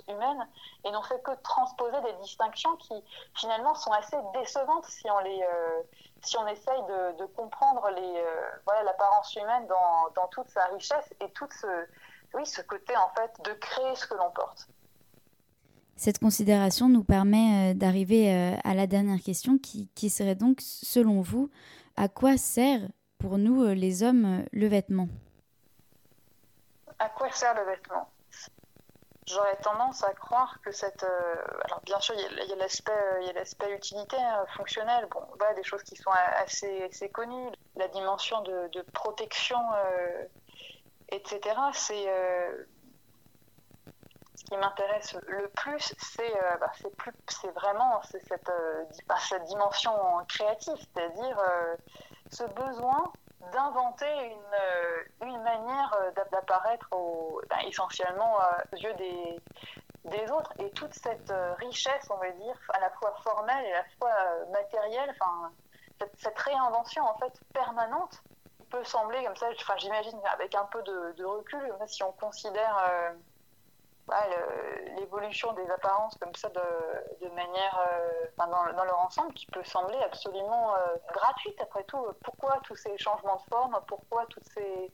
humaine, 0.08 0.48
et 0.84 0.90
n'ont 0.90 1.02
fait 1.02 1.22
que 1.22 1.32
transposer 1.42 2.00
des 2.02 2.12
distinctions 2.22 2.76
qui 2.76 2.94
finalement 3.34 3.74
sont 3.74 3.92
assez 3.92 4.16
décevantes 4.34 4.84
si 4.86 5.10
on 5.10 5.18
les, 5.20 5.42
euh, 5.42 5.82
si 6.22 6.36
on 6.38 6.46
essaye 6.46 6.82
de, 7.18 7.26
comprendre 7.36 7.88
les, 7.90 8.24
voilà, 8.66 8.82
l'apparence 8.84 9.34
humaine 9.36 9.66
dans, 9.66 10.10
dans, 10.14 10.28
toute 10.28 10.48
sa 10.48 10.64
richesse 10.66 11.12
et 11.20 11.30
tout 11.32 11.48
ce, 11.60 11.86
oui, 12.34 12.46
ce 12.46 12.62
côté 12.62 12.96
en 12.96 13.08
fait 13.10 13.32
de 13.44 13.52
créer 13.54 13.94
ce 13.94 14.06
que 14.06 14.14
l'on 14.14 14.30
porte. 14.30 14.68
Cette 15.98 16.20
considération 16.20 16.88
nous 16.88 17.02
permet 17.02 17.72
euh, 17.72 17.74
d'arriver 17.74 18.32
euh, 18.32 18.54
à 18.62 18.74
la 18.74 18.86
dernière 18.86 19.20
question 19.20 19.58
qui, 19.58 20.10
serait 20.10 20.36
donc, 20.36 20.58
selon 20.60 21.22
vous, 21.22 21.50
à 21.98 22.08
quoi 22.08 22.36
sert 22.36 22.80
pour 23.18 23.38
nous 23.38 23.64
euh, 23.64 23.74
les 23.74 24.04
hommes 24.04 24.44
le 24.52 24.68
vêtement? 24.68 25.08
À 27.00 27.08
quoi 27.08 27.30
sert 27.32 27.54
le 27.54 27.64
vêtement? 27.64 28.08
J'aurais 29.26 29.56
tendance 29.56 30.04
à 30.04 30.12
croire 30.14 30.58
que 30.62 30.70
cette. 30.70 31.04
alors, 31.64 31.82
bien 31.84 32.00
sûr, 32.00 32.14
il 32.14 32.48
y 32.48 32.52
a, 32.52 32.56
l'aspect 33.34 33.74
utilité 33.74 34.16
fonctionnel, 34.56 35.06
bon, 35.10 35.20
voilà, 35.36 35.52
des 35.52 35.62
choses 35.62 35.82
qui 35.82 35.96
sont 35.96 36.10
assez, 36.10 36.84
assez 36.84 37.10
connues, 37.10 37.50
la 37.76 37.88
dimension 37.88 38.40
de, 38.40 38.68
de 38.68 38.80
protection, 38.92 39.58
etc. 41.10 41.40
C'est 41.74 42.06
qui 44.48 44.56
m'intéresse 44.56 45.16
le 45.26 45.48
plus, 45.48 45.94
c'est 45.98 46.36
euh, 46.36 46.56
bah, 46.58 46.72
c'est 47.28 47.50
vraiment 47.50 48.00
cette, 48.02 48.48
euh, 48.48 48.84
cette 49.18 49.44
dimension 49.44 49.92
créative, 50.28 50.76
c'est-à-dire 50.76 51.38
euh, 51.38 51.76
ce 52.30 52.44
besoin 52.44 53.12
d'inventer 53.52 54.06
une, 55.20 55.28
une 55.28 55.42
manière 55.42 55.94
d'apparaître 56.32 56.88
bah, 57.48 57.56
essentiellement 57.66 58.36
aux 58.72 58.76
yeux 58.76 58.92
des, 58.94 59.40
des 60.04 60.30
autres. 60.30 60.52
Et 60.58 60.70
toute 60.70 60.92
cette 60.92 61.32
richesse, 61.58 62.08
on 62.10 62.16
va 62.16 62.30
dire, 62.30 62.56
à 62.74 62.80
la 62.80 62.90
fois 62.90 63.14
formelle 63.22 63.64
et 63.64 63.72
à 63.72 63.78
la 63.78 63.88
fois 63.98 64.12
matérielle, 64.52 65.10
enfin, 65.10 65.52
cette, 66.18 66.38
réinvention 66.38 67.04
en 67.04 67.16
fait 67.18 67.32
permanente 67.54 68.22
peut 68.70 68.84
sembler 68.84 69.24
comme 69.24 69.36
ça, 69.36 69.46
j'imagine 69.78 70.20
avec 70.32 70.54
un 70.54 70.64
peu 70.64 70.82
de 70.82 71.24
recul, 71.24 71.72
si 71.86 72.02
on 72.02 72.12
considère 72.12 73.14
l'évolution 74.98 75.52
des 75.52 75.68
apparences 75.70 76.16
comme 76.16 76.34
ça 76.34 76.48
de, 76.48 77.28
manière 77.28 77.78
euh, 77.78 78.26
dans, 78.36 78.84
leur 78.84 78.98
ensemble 78.98 79.32
qui 79.34 79.46
peut 79.46 79.64
sembler 79.64 79.98
absolument 79.98 80.74
euh, 80.74 80.96
gratuite 81.12 81.60
après 81.60 81.84
tout. 81.84 82.04
Pourquoi 82.24 82.58
tous 82.64 82.76
ces 82.76 82.96
changements 82.98 83.36
de 83.36 83.42
forme? 83.50 83.78
Pourquoi 83.86 84.26
toutes 84.26 84.48
ces, 84.48 84.90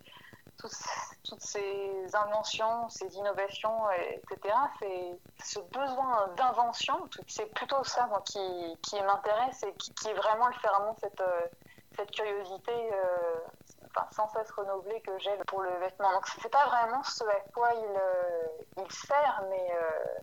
toutes 1.24 1.40
ces 1.40 2.14
inventions, 2.14 2.88
ces 2.88 3.16
innovations, 3.16 3.90
etc. 3.90 4.54
C'est 4.78 5.18
ce 5.42 5.60
besoin 5.60 6.28
d'invention, 6.36 7.08
c'est 7.26 7.52
plutôt 7.54 7.82
ça 7.84 8.08
qui, 8.24 8.78
qui 8.82 9.00
m'intéresse 9.02 9.62
et 9.62 9.72
qui, 9.74 10.08
est 10.08 10.14
vraiment 10.14 10.48
le 10.48 10.54
ferment, 10.54 10.96
cette, 11.00 11.20
euh, 11.20 11.46
cette 11.96 12.10
curiosité 12.10 12.90
sans 14.12 14.28
cesse 14.28 14.50
renouvelée 14.52 15.00
que 15.02 15.18
j'ai 15.18 15.36
pour 15.46 15.62
le 15.62 15.70
vêtement. 15.78 16.12
Donc 16.12 16.26
c'est 16.26 16.48
pas 16.48 16.66
vraiment 16.66 17.02
ce 17.02 17.24
à 17.24 17.40
quoi 17.54 17.70
il, 17.74 17.96
euh, 17.96 18.88
sert, 18.88 19.42
mais 19.48 19.72
euh, 19.72 20.20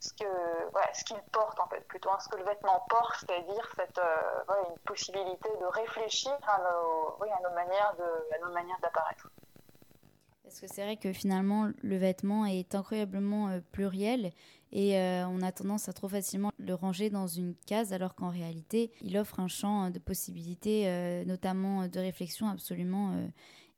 ce 0.00 0.12
que 0.14 0.24
ce 0.92 1.04
qu'il 1.04 1.20
porte 1.32 1.58
en 1.60 1.68
fait 1.68 1.80
plutôt 1.88 2.10
hein, 2.10 2.18
ce 2.20 2.28
que 2.28 2.36
le 2.36 2.44
vêtement 2.44 2.84
porte, 2.88 3.16
c'est-à-dire 3.20 3.68
cette 3.76 3.98
euh, 3.98 4.68
une 4.68 4.78
possibilité 4.80 5.48
de 5.56 5.66
réfléchir 5.66 6.36
à 6.46 6.58
nos, 6.58 7.16
oui, 7.20 7.28
à 7.30 7.40
nos 7.48 7.54
manières 7.54 7.94
de 7.96 8.34
à 8.34 8.38
nos 8.38 8.52
manières 8.52 8.78
d'apparaître. 8.80 9.28
Parce 10.54 10.70
que 10.70 10.76
c'est 10.76 10.84
vrai 10.84 10.96
que 10.96 11.12
finalement, 11.12 11.72
le 11.82 11.96
vêtement 11.96 12.46
est 12.46 12.76
incroyablement 12.76 13.48
euh, 13.48 13.58
pluriel 13.72 14.30
et 14.70 14.96
euh, 14.96 15.26
on 15.26 15.42
a 15.42 15.50
tendance 15.50 15.88
à 15.88 15.92
trop 15.92 16.06
facilement 16.06 16.52
le 16.58 16.74
ranger 16.74 17.10
dans 17.10 17.26
une 17.26 17.56
case 17.66 17.92
alors 17.92 18.14
qu'en 18.14 18.30
réalité, 18.30 18.92
il 19.02 19.18
offre 19.18 19.40
un 19.40 19.48
champ 19.48 19.90
de 19.90 19.98
possibilités, 19.98 20.84
euh, 20.86 21.24
notamment 21.24 21.88
de 21.88 21.98
réflexion 21.98 22.46
absolument 22.46 23.16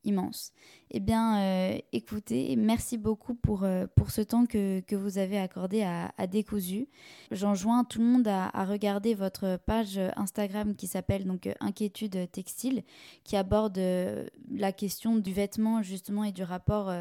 immense. 0.07 0.53
Eh 0.91 1.01
bien, 1.01 1.41
euh, 1.41 1.79
écoutez, 1.93 2.55
merci 2.57 2.97
beaucoup 2.97 3.35
pour, 3.35 3.65
euh, 3.65 3.87
pour 3.97 4.11
ce 4.11 4.21
temps 4.21 4.47
que, 4.47 4.81
que, 4.81 4.95
vous 4.95 5.19
avez 5.19 5.39
accordé 5.39 5.83
à, 5.83 6.13
à 6.17 6.27
Décousu. 6.27 6.89
J'enjoins 7.33 7.85
tout 7.85 7.99
le 7.99 8.07
monde 8.07 8.29
à, 8.29 8.49
à, 8.57 8.65
regarder 8.65 9.15
votre 9.15 9.59
page 9.67 10.01
Instagram 10.17 10.77
qui 10.77 10.87
s'appelle 10.87 11.27
donc 11.27 11.49
Inquiétude 11.61 12.31
Textile, 12.31 12.83
qui 13.25 13.37
aborde 13.37 13.79
euh, 13.79 14.27
la 14.51 14.73
question 14.73 15.17
du 15.17 15.33
vêtement 15.33 15.83
justement 15.83 16.25
et 16.25 16.33
du 16.33 16.45
rapport 16.45 16.93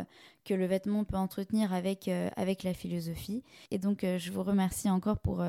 que 0.43 0.53
le 0.53 0.65
vêtement 0.65 1.03
peut 1.03 1.17
entretenir 1.17 1.73
avec, 1.73 2.09
avec 2.35 2.63
la 2.63 2.73
philosophie. 2.73 3.43
Et 3.71 3.77
donc, 3.77 4.01
je 4.01 4.31
vous 4.31 4.43
remercie 4.43 4.89
encore 4.89 5.17
pour, 5.17 5.43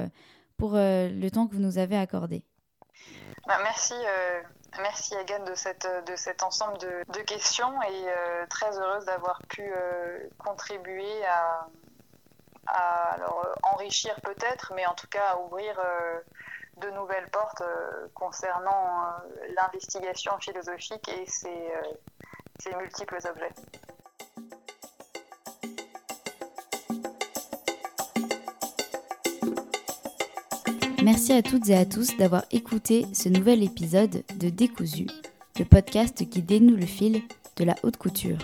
pour 0.56 0.72
le 0.74 1.28
temps 1.28 1.46
que 1.46 1.54
vous 1.54 1.62
nous 1.62 1.78
avez 1.78 1.96
accordé. 1.96 2.42
Bah, 3.46 3.58
merci, 3.62 3.94
euh, 3.94 4.42
merci 4.80 5.14
Agathe 5.14 5.44
de, 5.44 5.54
cette, 5.54 5.86
de 6.06 6.16
cet 6.16 6.42
ensemble 6.42 6.78
de, 6.78 7.20
questions 7.22 7.80
et 7.82 8.08
euh, 8.08 8.46
très 8.48 8.76
heureuse 8.78 9.04
d'avoir 9.04 9.40
pu 9.48 9.62
euh, 9.62 10.28
contribuer 10.38 11.24
à, 11.26 11.68
enrichir 13.62 14.20
peut-être, 14.22 14.72
mais 14.74 14.84
en 14.86 14.94
tout 14.94 15.06
cas 15.06 15.30
à 15.30 15.38
ouvrir 15.38 15.80
de 16.78 16.90
nouvelles 16.90 17.30
portes 17.30 17.62
concernant 18.12 19.06
l'investigation 19.54 20.36
philosophique 20.40 21.08
et 21.08 21.26
ses, 21.26 21.72
ses 22.58 22.74
multiples 22.74 23.18
objets. 23.24 23.54
Merci 31.06 31.32
à 31.32 31.40
toutes 31.40 31.68
et 31.68 31.76
à 31.76 31.84
tous 31.84 32.16
d'avoir 32.16 32.42
écouté 32.50 33.06
ce 33.12 33.28
nouvel 33.28 33.62
épisode 33.62 34.24
de 34.40 34.48
Décousu, 34.50 35.06
le 35.56 35.64
podcast 35.64 36.28
qui 36.28 36.42
dénoue 36.42 36.74
le 36.74 36.84
fil 36.84 37.22
de 37.56 37.62
la 37.62 37.76
haute 37.84 37.96
couture. 37.96 38.38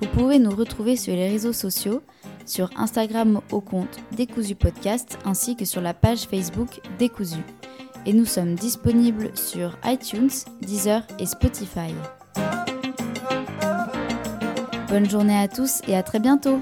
Vous 0.00 0.08
pouvez 0.14 0.38
nous 0.38 0.56
retrouver 0.56 0.96
sur 0.96 1.14
les 1.14 1.28
réseaux 1.28 1.52
sociaux, 1.52 2.00
sur 2.46 2.70
Instagram 2.78 3.42
au 3.52 3.60
compte 3.60 3.98
Décousu 4.12 4.54
Podcast 4.54 5.18
ainsi 5.26 5.56
que 5.56 5.66
sur 5.66 5.82
la 5.82 5.92
page 5.92 6.22
Facebook 6.22 6.80
Décousu. 6.98 7.42
Et 8.06 8.14
nous 8.14 8.24
sommes 8.24 8.54
disponibles 8.54 9.36
sur 9.36 9.76
iTunes, 9.84 10.30
Deezer 10.62 11.06
et 11.18 11.26
Spotify. 11.26 11.92
Bonne 14.88 15.08
journée 15.08 15.38
à 15.38 15.48
tous 15.48 15.82
et 15.86 15.94
à 15.94 16.02
très 16.02 16.18
bientôt 16.18 16.60